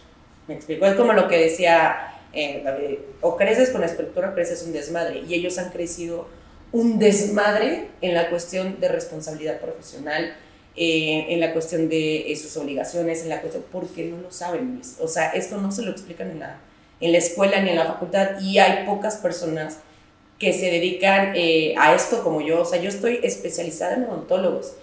[0.48, 0.86] ¿Me explico?
[0.86, 5.24] Es como lo que decía eh, o creces con la estructura o creces un desmadre.
[5.28, 6.28] Y ellos han crecido
[6.72, 10.36] un desmadre en la cuestión de responsabilidad profesional,
[10.76, 14.82] eh, en la cuestión de eh, sus obligaciones, en la cuestión, porque no lo saben.
[15.00, 16.60] O sea, esto no se lo explican en la,
[17.00, 19.80] en la escuela ni en la facultad y hay pocas personas
[20.40, 22.62] que se dedican eh, a esto como yo.
[22.62, 24.74] O sea, yo estoy especializada en odontólogos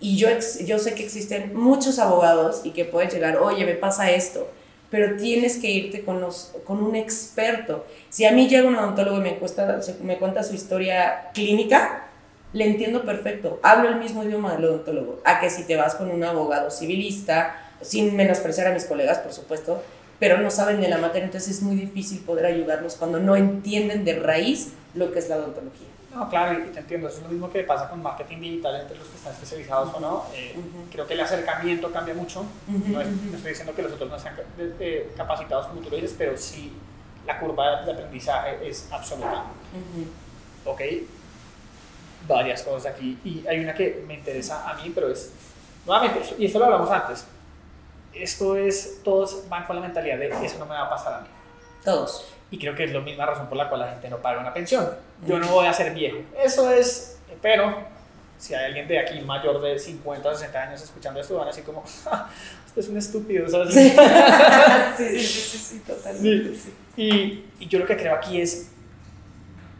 [0.00, 0.28] y yo,
[0.64, 4.48] yo sé que existen muchos abogados y que pueden llegar, oye, me pasa esto,
[4.90, 7.86] pero tienes que irte con, los, con un experto.
[8.10, 12.08] Si a mí llega un odontólogo y me, cuesta, me cuenta su historia clínica,
[12.52, 16.10] le entiendo perfecto, hablo el mismo idioma del odontólogo, a que si te vas con
[16.10, 19.82] un abogado civilista, sin menospreciar a mis colegas, por supuesto,
[20.20, 24.04] pero no saben de la materia, entonces es muy difícil poder ayudarlos cuando no entienden
[24.04, 25.88] de raíz lo que es la odontología.
[26.14, 27.08] No, claro, y te entiendo.
[27.08, 30.00] Eso es lo mismo que pasa con marketing digital entre los que están especializados o
[30.00, 30.24] no.
[30.32, 30.54] Eh,
[30.90, 32.44] creo que el acercamiento cambia mucho.
[32.68, 36.36] no, estoy diciendo que los otros no sean eh, capacitados como tú lo dices, pero
[36.36, 36.72] sí
[37.26, 39.44] la curva de aprendizaje es absoluta.
[40.64, 40.80] Ok,
[42.28, 43.18] varias cosas aquí.
[43.24, 45.32] Y hay una que me interesa a mí, pero es,
[45.86, 47.26] nuevamente, y esto lo hablamos antes,
[48.12, 51.20] esto es, todos van con la mentalidad de eso no me va a pasar a
[51.20, 51.28] mí.
[51.84, 52.26] Todos.
[52.54, 54.54] Y creo que es la misma razón por la cual la gente no paga una
[54.54, 54.88] pensión.
[55.26, 56.18] Yo no voy a ser viejo.
[56.40, 57.78] Eso es, pero
[58.38, 61.62] si hay alguien de aquí mayor de 50 o 60 años escuchando esto, van así
[61.62, 63.44] como, esto es un estúpido.
[63.68, 63.90] Sí.
[64.96, 66.56] sí, sí, sí, sí, totalmente.
[66.96, 68.70] Y, y, yo lo que creo aquí es,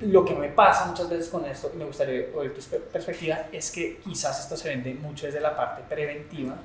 [0.01, 2.61] lo que me pasa muchas veces con esto, y me gustaría oír tu
[2.93, 6.57] perspectiva, es que quizás esto se vende mucho desde la parte preventiva,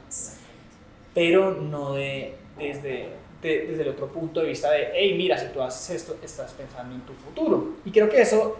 [1.13, 5.61] pero no de, desde desde el otro punto de vista de, hey, mira, si tú
[5.61, 7.75] haces esto, estás pensando en tu futuro.
[7.85, 8.57] Y creo que eso,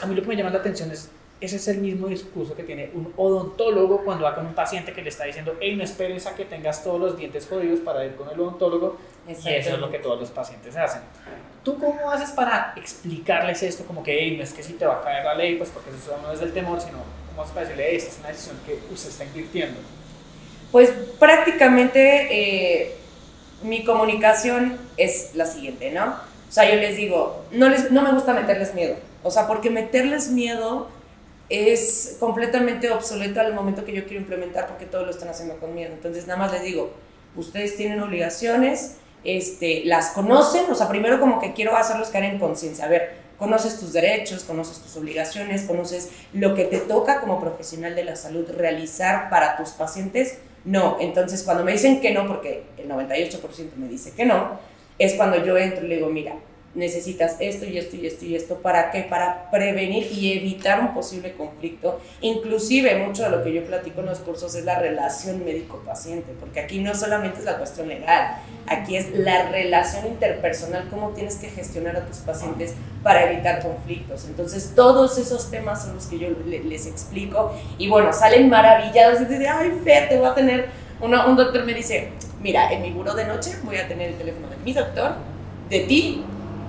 [0.00, 2.62] a mí lo que me llama la atención es, ese es el mismo discurso que
[2.62, 6.26] tiene un odontólogo cuando va con un paciente que le está diciendo, hey, no esperes
[6.26, 8.98] a que tengas todos los dientes jodidos para ir con el odontólogo.
[9.26, 11.00] Y eso es lo que todos los pacientes hacen.
[11.62, 13.84] ¿Tú cómo haces para explicarles esto?
[13.84, 15.90] Como que, hey, no es que si te va a caer la ley, pues porque
[15.90, 16.98] eso no es del temor, sino
[17.30, 19.80] cómo haces para decirle, hey, esta es una decisión que usted está invirtiendo.
[20.70, 22.28] Pues prácticamente...
[22.30, 22.96] Eh
[23.64, 26.04] mi comunicación es la siguiente, ¿no?
[26.04, 28.96] O sea, yo les digo, no, les, no me gusta meterles miedo.
[29.22, 30.88] O sea, porque meterles miedo
[31.48, 35.74] es completamente obsoleto al momento que yo quiero implementar porque todos lo están haciendo con
[35.74, 35.92] miedo.
[35.92, 36.92] Entonces, nada más les digo,
[37.36, 42.38] ustedes tienen obligaciones, este, las conocen, o sea, primero como que quiero hacerlos caer en
[42.38, 42.84] conciencia.
[42.84, 47.94] A ver, conoces tus derechos, conoces tus obligaciones, conoces lo que te toca como profesional
[47.94, 50.98] de la salud realizar para tus pacientes no.
[51.00, 54.58] Entonces, cuando me dicen que no, porque el 98% me dice que no,
[54.98, 56.36] es cuando yo entro y le digo, mira,
[56.74, 58.56] necesitas esto y esto y esto y esto.
[58.56, 59.02] ¿Para qué?
[59.02, 62.00] Para prevenir y evitar un posible conflicto.
[62.20, 66.60] Inclusive mucho de lo que yo platico en los cursos es la relación médico-paciente, porque
[66.60, 71.48] aquí no solamente es la cuestión legal, aquí es la relación interpersonal, cómo tienes que
[71.48, 74.24] gestionar a tus pacientes para evitar conflictos.
[74.26, 79.24] Entonces todos esos temas son los que yo les explico y bueno, salen maravillados y
[79.26, 80.68] dicen, ay, Fer, te voy a tener,
[81.00, 82.10] un doctor me dice,
[82.40, 85.14] mira, en mi buro de noche voy a tener el teléfono de mi doctor,
[85.68, 86.24] de ti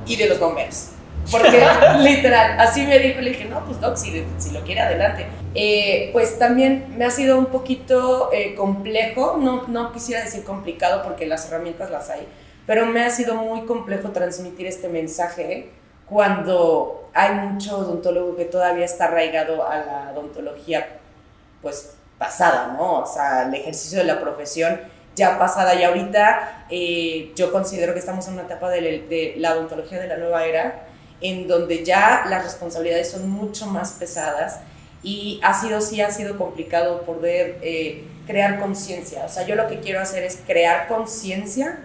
[0.05, 0.89] y de los bomberos.
[1.31, 1.65] Porque
[1.99, 5.25] literal, así me dijo, le dije, no, pues Doc, si, si lo quiere, adelante.
[5.53, 11.01] Eh, pues también me ha sido un poquito eh, complejo, no, no quisiera decir complicado
[11.03, 12.27] porque las herramientas las hay,
[12.67, 15.69] pero me ha sido muy complejo transmitir este mensaje
[16.07, 20.99] cuando hay mucho odontólogo que todavía está arraigado a la odontología,
[21.61, 22.99] pues pasada, ¿no?
[22.99, 24.79] O sea, el ejercicio de la profesión
[25.15, 29.99] ya pasada y ahorita eh, yo considero que estamos en una etapa de, la odontología
[29.99, 30.87] de la nueva era
[31.21, 34.59] en donde ya las responsabilidades son mucho más pesadas
[35.01, 39.23] y ha sido, sí ha sido complicado poder eh, crear conciencia.
[39.25, 41.79] O sea, yo lo que quiero hacer es crear conciencia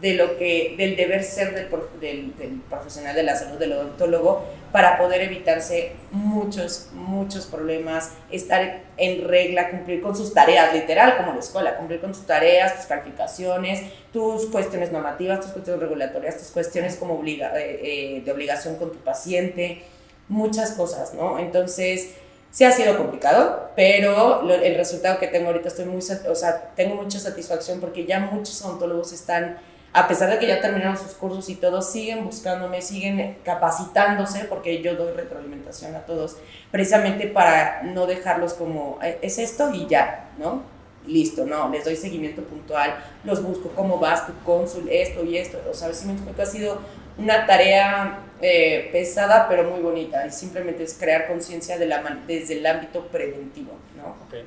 [0.00, 4.44] de lo que, del deber ser del, del, profesional de la salud, del odontólogo,
[4.76, 11.32] para poder evitarse muchos, muchos problemas, estar en regla, cumplir con sus tareas, literal, como
[11.32, 16.48] la escuela, cumplir con tus tareas, tus calificaciones, tus cuestiones normativas, tus cuestiones regulatorias, tus
[16.48, 19.82] cuestiones como eh, eh, de obligación con tu paciente,
[20.28, 21.38] muchas cosas, ¿no?
[21.38, 22.10] Entonces,
[22.50, 26.96] sí ha sido complicado, pero el resultado que tengo ahorita estoy muy, o sea, tengo
[26.96, 29.56] mucha satisfacción porque ya muchos odontólogos están
[29.92, 34.82] a pesar de que ya terminaron sus cursos y todo, siguen buscándome, siguen capacitándose, porque
[34.82, 36.36] yo doy retroalimentación a todos,
[36.70, 40.62] precisamente para no dejarlos como, es esto y ya, ¿no?
[41.06, 45.58] Listo, no, les doy seguimiento puntual, los busco, cómo vas tu cónsul, esto y esto,
[45.70, 46.78] o sea, si me explico, ha sido
[47.16, 51.86] una tarea eh, pesada, pero muy bonita, y simplemente es crear conciencia de
[52.26, 54.14] desde el ámbito preventivo, ¿no?
[54.26, 54.44] Okay.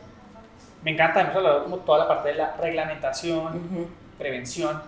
[0.83, 4.81] Me encanta, hemos hablado como toda la parte de la reglamentación, prevención,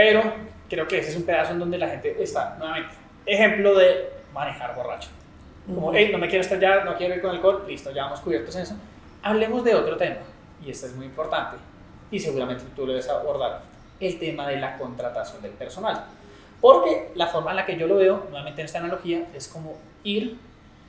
[0.00, 0.22] pero
[0.70, 2.94] creo que ese es un pedazo en donde la gente está, nuevamente,
[3.26, 5.10] ejemplo de manejar borracho.
[5.66, 8.56] Como, hey, no me quiero estrellar, no quiero ir con alcohol, listo, ya vamos cubiertos
[8.56, 8.76] en eso.
[9.22, 10.16] Hablemos de otro tema,
[10.64, 11.58] y este es muy importante,
[12.10, 13.60] y seguramente tú lo debes abordar,
[14.00, 16.06] el tema de la contratación del personal.
[16.62, 19.76] Porque la forma en la que yo lo veo, nuevamente en esta analogía, es como
[20.02, 20.38] ir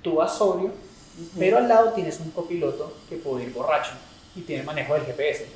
[0.01, 0.71] tú a sobrio,
[1.37, 3.91] pero al lado tienes un copiloto que puede ir borracho
[4.37, 5.47] y tiene manejo del GPS.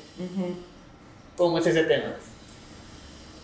[1.38, 2.16] ¿Cómo es ese tema?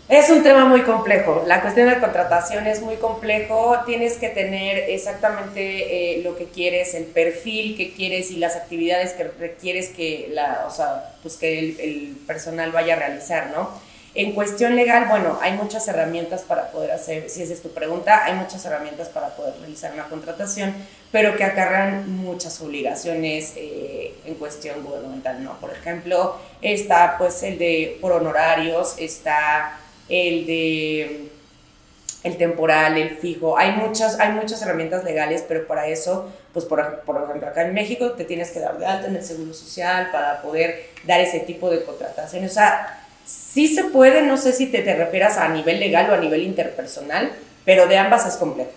[0.09, 1.45] Es un tema muy complejo.
[1.47, 3.77] La cuestión de contratación es muy complejo.
[3.87, 9.12] Tienes que tener exactamente eh, lo que quieres, el perfil que quieres y las actividades
[9.12, 13.71] que requieres que, la, o sea, pues que el, personal vaya a realizar, ¿no?
[14.15, 18.25] En cuestión legal, bueno, hay muchas herramientas para poder hacer, si esa es tu pregunta,
[18.27, 20.75] hay muchas herramientas para poder realizar una contratación,
[21.11, 25.59] pero que acarran muchas obligaciones eh, en cuestión gubernamental, ¿no?
[25.59, 29.79] Por ejemplo, está pues el de por honorarios, está
[30.12, 31.29] el de
[32.22, 33.59] el temporal, el fijo.
[33.59, 37.75] Hay muchas, hay muchas herramientas legales, pero para eso, pues por, por, ejemplo, acá en
[37.75, 41.40] México te tienes que dar de alta en el Seguro Social para poder dar ese
[41.40, 42.44] tipo de contratación.
[42.44, 46.14] O sea, sí se puede, no sé si te, te refieras a nivel legal o
[46.14, 47.33] a nivel interpersonal,
[47.64, 48.70] pero de ambas es complejo.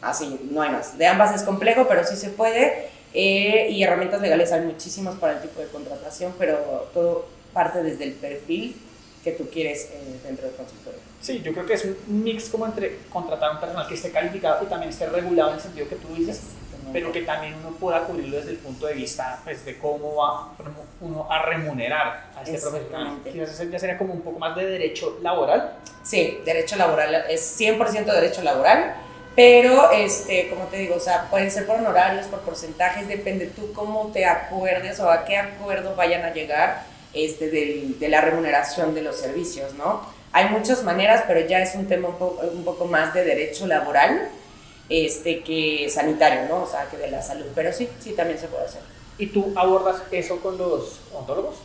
[0.00, 0.98] Así, no hay más.
[0.98, 2.88] De ambas es complejo, pero sí se puede.
[3.14, 8.04] Eh, y herramientas legales hay muchísimas para el tipo de contratación, pero todo parte desde
[8.04, 8.76] el perfil
[9.22, 9.90] que tú quieres
[10.24, 11.00] dentro del consultorio.
[11.20, 14.10] Sí, yo creo que es un mix como entre contratar a un personal que esté
[14.10, 16.40] calificado y también esté regulado en el sentido que tú dices,
[16.92, 20.52] pero que también uno pueda cubrirlo desde el punto de vista pues, de cómo va
[21.00, 23.18] uno a remunerar a este profesional.
[23.24, 25.74] Quizás ya sería como un poco más de derecho laboral.
[26.02, 28.94] Sí, derecho laboral, es 100% derecho laboral,
[29.34, 33.72] pero este, como te digo, o sea, pueden ser por honorarios, por porcentajes, depende tú
[33.72, 39.02] cómo te acuerdes o a qué acuerdo vayan a llegar este, de la remuneración de
[39.02, 40.00] los servicios, ¿no?
[40.32, 44.28] Hay muchas maneras, pero ya es un tema un poco, más de derecho laboral
[44.88, 46.62] este, que sanitario, ¿no?
[46.62, 48.82] O sea, que de la salud, pero sí, sí también se puede hacer.
[49.18, 51.56] ¿Y tú abordas eso con los odontólogos?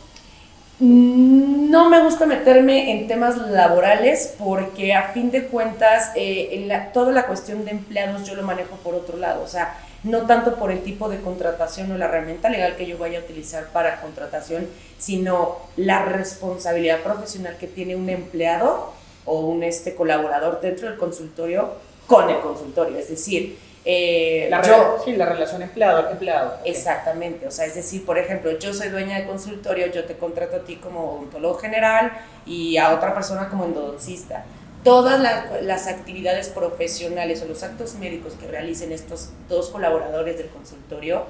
[0.80, 7.12] Mm, no me gusta meterme en temas laborales porque a fin de cuentas eh, toda
[7.12, 10.70] la cuestión de empleados yo lo manejo por otro lado, o sea, no tanto por
[10.70, 14.68] el tipo de contratación o la herramienta legal que yo vaya a utilizar para contratación,
[14.98, 18.92] sino la responsabilidad profesional que tiene un empleado
[19.24, 21.72] o un este, colaborador dentro del consultorio
[22.06, 22.98] con el consultorio.
[22.98, 26.58] Es decir, eh, la, yo, sí, la relación empleador-empleado.
[26.64, 30.56] Exactamente, o sea, es decir, por ejemplo, yo soy dueña de consultorio, yo te contrato
[30.56, 32.12] a ti como odontólogo general
[32.44, 34.44] y a otra persona como endodoncista
[34.84, 35.20] todas
[35.62, 41.24] las actividades profesionales o los actos médicos que realicen estos dos colaboradores del consultorio,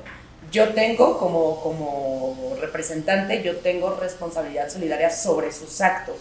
[0.51, 6.17] yo tengo como, como representante, yo tengo responsabilidad solidaria sobre sus actos.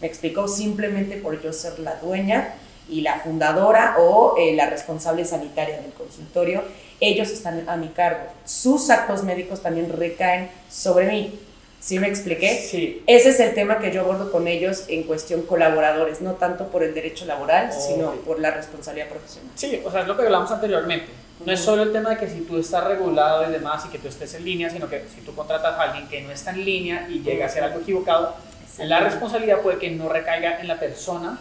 [0.00, 2.54] Me explico, simplemente por yo ser la dueña
[2.88, 6.62] y la fundadora o eh, la responsable sanitaria del consultorio,
[7.00, 8.24] ellos están a mi cargo.
[8.44, 11.40] Sus actos médicos también recaen sobre mí.
[11.86, 12.66] ¿Sí me expliqué?
[12.68, 13.04] Sí.
[13.06, 16.82] Ese es el tema que yo abordo con ellos en cuestión colaboradores, no tanto por
[16.82, 19.52] el derecho laboral, sino por la responsabilidad profesional.
[19.54, 21.06] Sí, o sea, es lo que hablamos anteriormente.
[21.44, 24.00] No es solo el tema de que si tú estás regulado y demás y que
[24.00, 26.64] tú estés en línea, sino que si tú contratas a alguien que no está en
[26.64, 28.34] línea y llega a hacer algo equivocado,
[28.78, 31.38] la responsabilidad puede que no recaiga en la persona.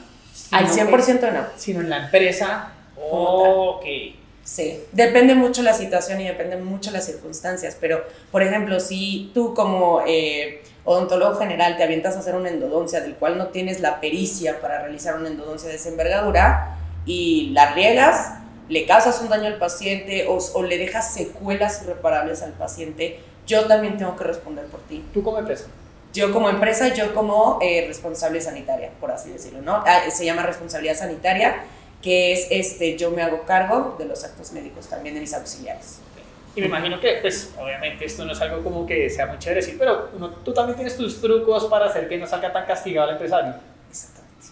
[0.51, 1.47] Al 100% no.
[1.57, 2.71] Sino en la empresa.
[3.01, 3.83] Ok.
[4.45, 9.55] Sí, depende mucho la situación y depende mucho las circunstancias, pero por ejemplo, si tú
[9.55, 13.99] como eh, odontólogo general te avientas a hacer una endodoncia del cual no tienes la
[13.99, 18.35] pericia para realizar una endodoncia de esa envergadura y la riegas,
[18.69, 23.65] le causas un daño al paciente o, o le dejas secuelas irreparables al paciente, yo
[23.65, 25.03] también tengo que responder por ti.
[25.11, 25.65] ¿Tú como empresa?
[26.13, 29.83] Yo como empresa, yo como eh, responsable sanitaria, por así decirlo, ¿no?
[29.87, 31.63] Ah, se llama responsabilidad sanitaria,
[32.05, 36.01] que es, este, yo me hago cargo de los actos médicos también de mis auxiliares.
[36.55, 39.61] Y me imagino que, pues, obviamente esto no es algo como que sea muy chévere
[39.61, 43.09] decir, pero uno, tú también tienes tus trucos para hacer que no salga tan castigado
[43.09, 43.55] el empresario.
[43.89, 44.45] Exactamente.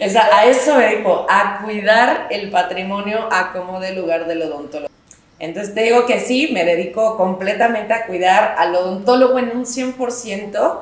[0.18, 4.90] a eso me dijo, a cuidar el patrimonio a como de lugar del odontólogo.
[5.38, 10.80] Entonces te digo que sí, me dedico completamente a cuidar al odontólogo en un 100%,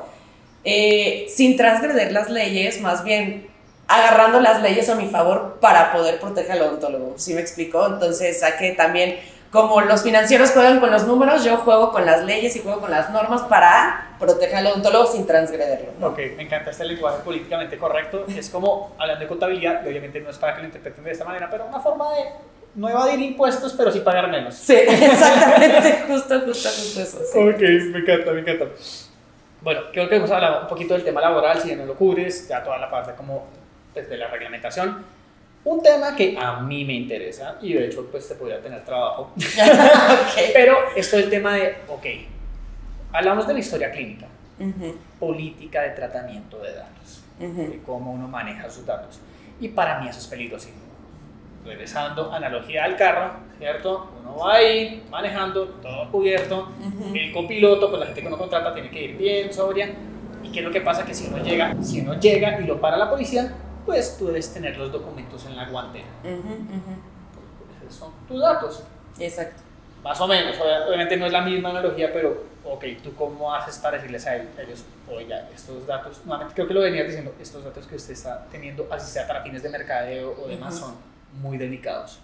[0.63, 3.46] eh, sin transgredir las leyes, más bien
[3.87, 7.13] agarrando las leyes a mi favor para poder proteger al odontólogo.
[7.17, 7.85] ¿Sí me explico?
[7.85, 9.17] Entonces, a que también,
[9.51, 12.91] como los financieros juegan con los números, yo juego con las leyes y juego con
[12.91, 15.91] las normas para proteger al odontólogo sin transgredirlo.
[16.01, 18.25] Ok, me encanta este lenguaje políticamente correcto.
[18.27, 21.23] Es como, hablando de contabilidad, y obviamente no es para que lo interpreten de esta
[21.23, 22.25] manera, pero una forma de
[22.75, 24.53] no evadir impuestos, pero sí pagar menos.
[24.53, 27.17] Sí, exactamente, justo, justo, justo eso.
[27.33, 28.65] Ok, me encanta, me encanta.
[29.61, 32.47] Bueno, creo que hemos hablado un poquito del tema laboral, si ya no lo cubres,
[32.47, 33.47] ya toda la parte como
[33.97, 35.03] desde la reglamentación.
[35.63, 39.33] Un tema que a mí me interesa, y de hecho pues te podría tener trabajo,
[39.35, 40.51] okay.
[40.53, 42.05] pero esto es el tema de, ok,
[43.11, 44.27] hablamos de la historia clínica,
[45.19, 49.19] política de tratamiento de datos, de cómo uno maneja sus datos.
[49.59, 50.87] Y para mí eso es peligrosísimo
[51.67, 54.09] regresando, analogía al carro, ¿cierto?
[54.21, 56.69] Uno va ahí manejando, todo cubierto,
[57.13, 59.89] el copiloto, pues la gente que uno contrata tiene que ir bien, sobria,
[60.43, 62.79] y qué es lo que pasa que si uno llega, si uno llega y lo
[62.79, 63.53] para la policía,
[63.87, 66.05] pues tú debes tener los documentos en la guantera.
[67.81, 68.83] esos son tus datos.
[69.17, 69.63] Exacto.
[70.03, 73.97] Más o menos, obviamente no es la misma analogía, pero, ok, ¿tú cómo haces para
[73.97, 77.95] decirles a ellos, oye, estos datos, nuevamente creo que lo venías diciendo, estos datos que
[77.95, 80.95] usted está teniendo, así sea para fines de mercadeo o demás, son
[81.41, 82.19] muy delicados.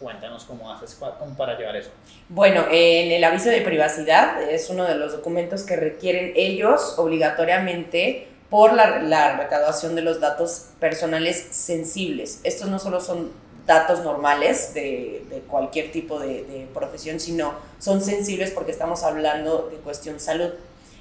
[0.00, 0.98] Cuéntanos cómo haces
[1.36, 1.90] para llevar eso.
[2.28, 8.28] Bueno, en el aviso de privacidad es uno de los documentos que requieren ellos obligatoriamente
[8.54, 12.38] por la, la recaudación de los datos personales sensibles.
[12.44, 13.32] Estos no solo son
[13.66, 19.70] datos normales de, de cualquier tipo de, de, profesión, sino son sensibles porque estamos hablando
[19.72, 20.50] de cuestión salud.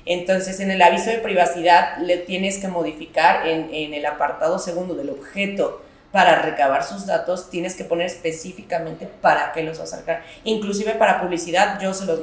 [0.08, 4.96] Entonces, en el aviso de privacidad le tienes que modificar en, en el apartado segundo
[4.96, 9.98] del objeto para recabar sus datos tienes que poner específicamente para qué los vas a
[9.98, 10.24] sacar.
[10.44, 12.20] Inclusive para publicidad yo se los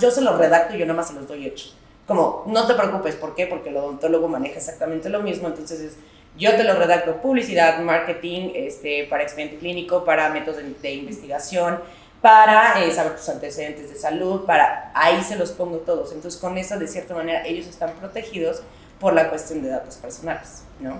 [0.00, 1.68] yo se los redacto y yo nada más se los doy hecho.
[2.08, 3.46] Como, no te preocupes, ¿por qué?
[3.46, 5.92] Porque el odontólogo maneja exactamente lo mismo, entonces es,
[6.38, 11.80] yo te lo redacto publicidad, marketing, este, para expediente clínico, para métodos de, investigación,
[12.22, 16.12] para eh, saber tus antecedentes de salud, para ahí se los pongo todos.
[16.12, 18.62] Entonces con eso de cierta manera ellos están protegidos
[18.98, 20.98] por la cuestión de datos personales, ¿no?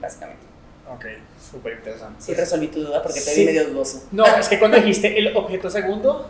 [0.00, 0.42] Básicamente.
[0.90, 1.04] Ok,
[1.50, 2.20] súper interesante.
[2.20, 4.06] Sí, resolví tu duda porque te vi medio dudoso.
[4.10, 6.28] No, es que cuando dijiste el objeto segundo,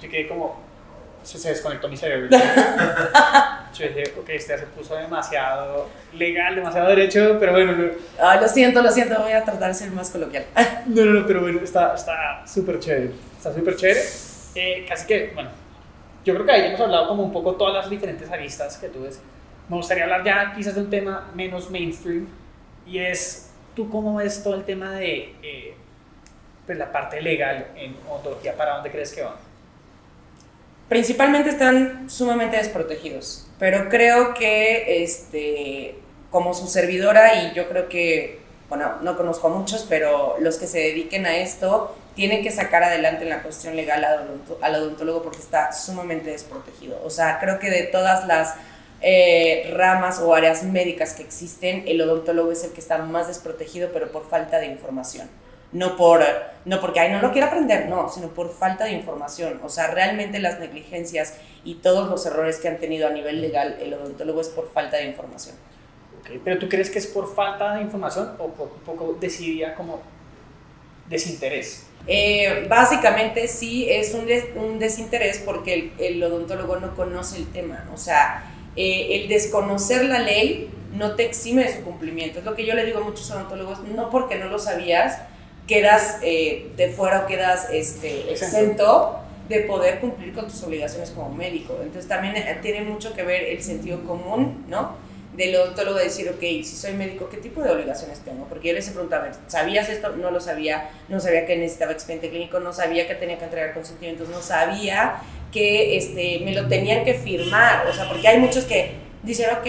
[0.00, 0.71] yo quedé como.
[1.22, 2.28] Se, se desconectó mi cerebro.
[3.74, 7.72] yo dije, ok, este se puso demasiado legal, demasiado derecho, pero bueno.
[7.72, 8.40] No.
[8.40, 10.44] Lo siento, lo siento, voy a tratar de ser más coloquial.
[10.86, 11.94] no, no, no, pero bueno, está
[12.46, 13.10] súper chévere.
[13.36, 14.00] Está súper chévere.
[14.54, 15.50] Eh, casi que, bueno,
[16.24, 19.02] yo creo que ahí hemos hablado como un poco todas las diferentes aristas que tú
[19.02, 19.20] ves.
[19.68, 22.26] Me gustaría hablar ya quizás de un tema menos mainstream
[22.86, 25.74] y es ¿Tú cómo ves todo el tema de eh,
[26.66, 28.54] pues la parte legal en ontología?
[28.54, 29.36] ¿Para dónde crees que va?
[30.92, 35.94] Principalmente están sumamente desprotegidos, pero creo que este,
[36.30, 40.66] como su servidora y yo creo que, bueno, no conozco a muchos, pero los que
[40.66, 45.38] se dediquen a esto tienen que sacar adelante en la cuestión legal al odontólogo porque
[45.38, 47.00] está sumamente desprotegido.
[47.02, 48.54] O sea, creo que de todas las
[49.00, 53.88] eh, ramas o áreas médicas que existen, el odontólogo es el que está más desprotegido,
[53.94, 55.30] pero por falta de información.
[55.72, 56.22] No, por,
[56.64, 59.60] no porque ay, no lo quiero aprender, no, sino por falta de información.
[59.64, 63.78] O sea, realmente las negligencias y todos los errores que han tenido a nivel legal
[63.80, 65.56] el odontólogo es por falta de información.
[66.20, 69.74] Okay, pero ¿tú crees que es por falta de información o por un poco decidida
[69.74, 70.00] como
[71.08, 71.86] desinterés?
[72.06, 74.26] Eh, básicamente sí es un,
[74.60, 77.88] un desinterés porque el, el, odontólogo no conoce el tema.
[77.94, 78.44] O sea,
[78.76, 82.40] eh, el desconocer la ley no te exime de su cumplimiento.
[82.40, 85.18] Es lo que yo le digo a muchos odontólogos, no porque no lo sabías,
[85.66, 91.28] quedas eh, de fuera o quedas este, exento de poder cumplir con tus obligaciones como
[91.30, 91.78] médico.
[91.82, 94.96] Entonces también eh, tiene mucho que ver el sentido común, ¿no?
[95.36, 98.44] Del odontólogo de decir, ok, si soy médico, ¿qué tipo de obligaciones tengo?
[98.46, 100.10] Porque yo les he preguntado, ¿sabías esto?
[100.16, 103.72] No lo sabía, no sabía que necesitaba expediente clínico, no sabía que tenía que entregar
[103.72, 108.64] consentimientos, no sabía que este, me lo tenían que firmar, o sea, porque hay muchos
[108.64, 108.92] que
[109.22, 109.66] dicen, ok,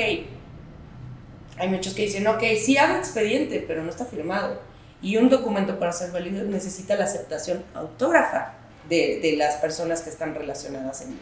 [1.58, 4.60] hay muchos que dicen, ok, sí hago expediente, pero no está firmado.
[5.04, 8.54] Y un documento para ser válido necesita la aceptación autógrafa.
[8.90, 11.18] de, de las personas que están relacionadas en,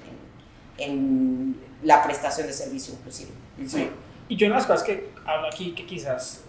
[0.78, 3.30] en, en la prestación de servicio inclusive.
[3.68, 3.90] Sí.
[4.30, 6.42] Y yo una de las cosas que hablo aquí que quizás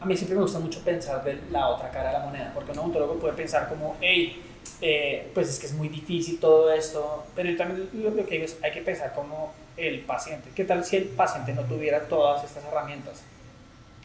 [0.00, 2.72] a mí siempre me gusta mucho pensar de la otra cara de la moneda, porque
[2.72, 4.42] un odontólogo puede pensar como, hey,
[4.80, 8.32] eh, pues es que es muy difícil todo esto, pero yo también lo, lo que
[8.36, 10.50] digo es, hay que pensar como el paciente.
[10.54, 13.22] ¿Qué tal si el paciente no tuviera todas estas herramientas?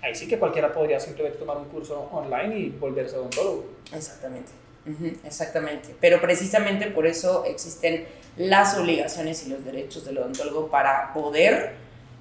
[0.01, 3.65] Ahí sí que cualquiera podría simplemente tomar un curso online y volverse odontólogo.
[3.93, 4.51] Exactamente.
[4.85, 5.95] Ujú, Exactamente.
[5.99, 11.73] Pero precisamente por eso existen las obligaciones y los derechos del odontólogo para poder,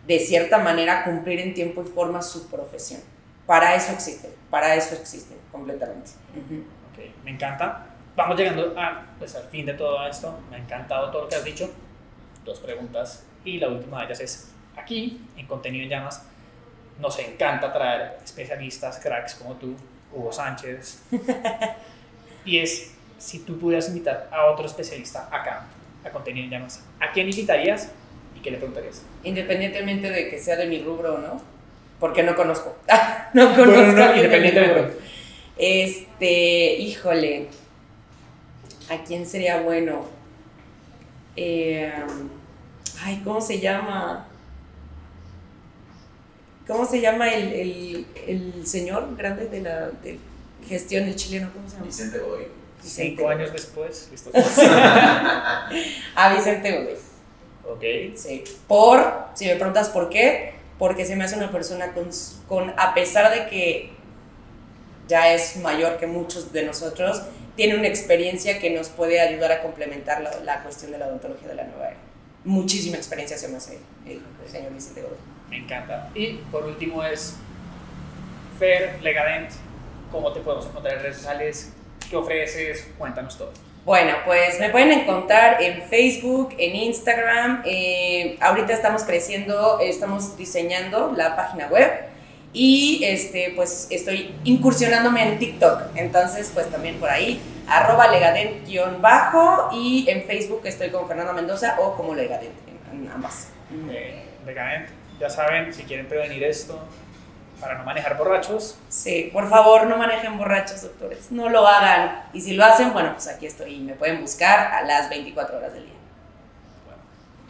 [0.06, 3.00] de cierta manera, cumplir en tiempo y forma su profesión.
[3.46, 6.10] Para eso existen, para eso existen completamente.
[6.36, 6.60] Ujú.
[6.92, 7.86] Ok, me encanta.
[8.14, 10.38] Vamos llegando a, pues, al fin de todo esto.
[10.50, 11.70] Me ha encantado todo lo que has dicho.
[12.44, 13.24] Dos preguntas.
[13.44, 16.26] Y la última de ellas es, aquí, en Contenido en Llamas,
[17.00, 19.74] nos encanta traer especialistas, cracks como tú,
[20.12, 21.02] Hugo Sánchez.
[22.44, 25.66] y es, si tú pudieras invitar a otro especialista acá,
[26.04, 27.90] a Contenido en Llamas, ¿a quién invitarías
[28.36, 29.02] y qué le preguntarías?
[29.24, 31.40] Independientemente de que sea de mi rubro o no,
[31.98, 32.76] porque no conozco.
[33.34, 33.70] no conozco.
[33.72, 34.98] Bueno, no, a independientemente.
[35.56, 37.48] Este, híjole,
[38.88, 40.06] ¿a quién sería bueno?
[41.36, 41.92] Eh,
[43.02, 44.29] ay, ¿cómo se llama?
[46.70, 50.18] ¿Cómo se llama el, el, el señor grande de la de
[50.68, 51.50] gestión, el chileno?
[51.52, 51.86] ¿Cómo se llama?
[51.86, 52.46] Vicente Godoy.
[52.80, 53.36] Vicente Cinco Godoy.
[53.36, 54.30] años después, listo.
[56.14, 56.94] A Vicente Godoy.
[57.64, 58.16] ok.
[58.16, 58.44] Sí.
[58.68, 59.04] Por,
[59.34, 62.08] si me preguntas por qué, porque se me hace una persona con,
[62.48, 63.90] con, a pesar de que
[65.08, 67.22] ya es mayor que muchos de nosotros,
[67.56, 71.48] tiene una experiencia que nos puede ayudar a complementar la, la cuestión de la odontología
[71.48, 72.09] de la nueva era.
[72.44, 75.18] Muchísima experiencia se me hace el señor Vicente Godoy.
[75.50, 76.10] Me encanta.
[76.14, 77.36] Y por último es
[78.58, 79.50] Fer Legadent.
[80.10, 81.72] ¿Cómo te podemos encontrar en redes sociales?
[82.08, 82.88] ¿Qué ofreces?
[82.98, 83.52] Cuéntanos todo.
[83.84, 87.62] Bueno, pues me pueden encontrar en Facebook, en Instagram.
[87.64, 91.90] eh, ahorita estamos creciendo, estamos diseñando la página web
[92.52, 95.96] y este, pues estoy incursionándome en TikTok.
[95.96, 101.94] Entonces, pues también por ahí, arroba legadent-bajo y en Facebook estoy con Fernando Mendoza o
[101.94, 102.52] como legadent,
[102.92, 103.48] en, ambas.
[103.90, 106.78] Eh, Legadent, ya saben, si quieren prevenir esto
[107.60, 111.30] para no manejar borrachos, Sí, por favor, no manejen borrachos, doctores.
[111.30, 112.24] No lo hagan.
[112.32, 113.74] Y si lo hacen, bueno, pues aquí estoy.
[113.74, 115.94] y Me pueden buscar a las 24 horas del día.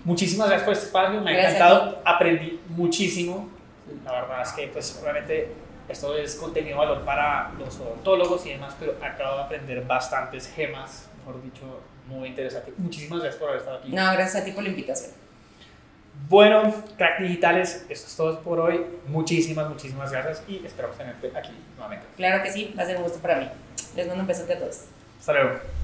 [0.05, 3.49] Muchísimas gracias por este espacio, me ha Gracias encantado, aprendí muchísimo.
[4.05, 5.53] La verdad es que, pues, obviamente,
[5.91, 10.49] esto es contenido de valor para los odontólogos y demás, pero acabo de aprender bastantes
[10.49, 12.73] gemas, mejor dicho, muy interesante.
[12.77, 13.93] Muchísimas gracias por haber estado aquí.
[13.93, 15.13] No, gracias a ti por la invitación.
[16.29, 18.85] Bueno, crack digitales, esto es todo por hoy.
[19.07, 22.07] Muchísimas, muchísimas gracias y esperamos tenerte aquí nuevamente.
[22.17, 23.49] Claro que sí, va a ser un gusto para mí.
[23.97, 24.87] Les mando un besote a todos.
[25.19, 25.80] Hasta luego.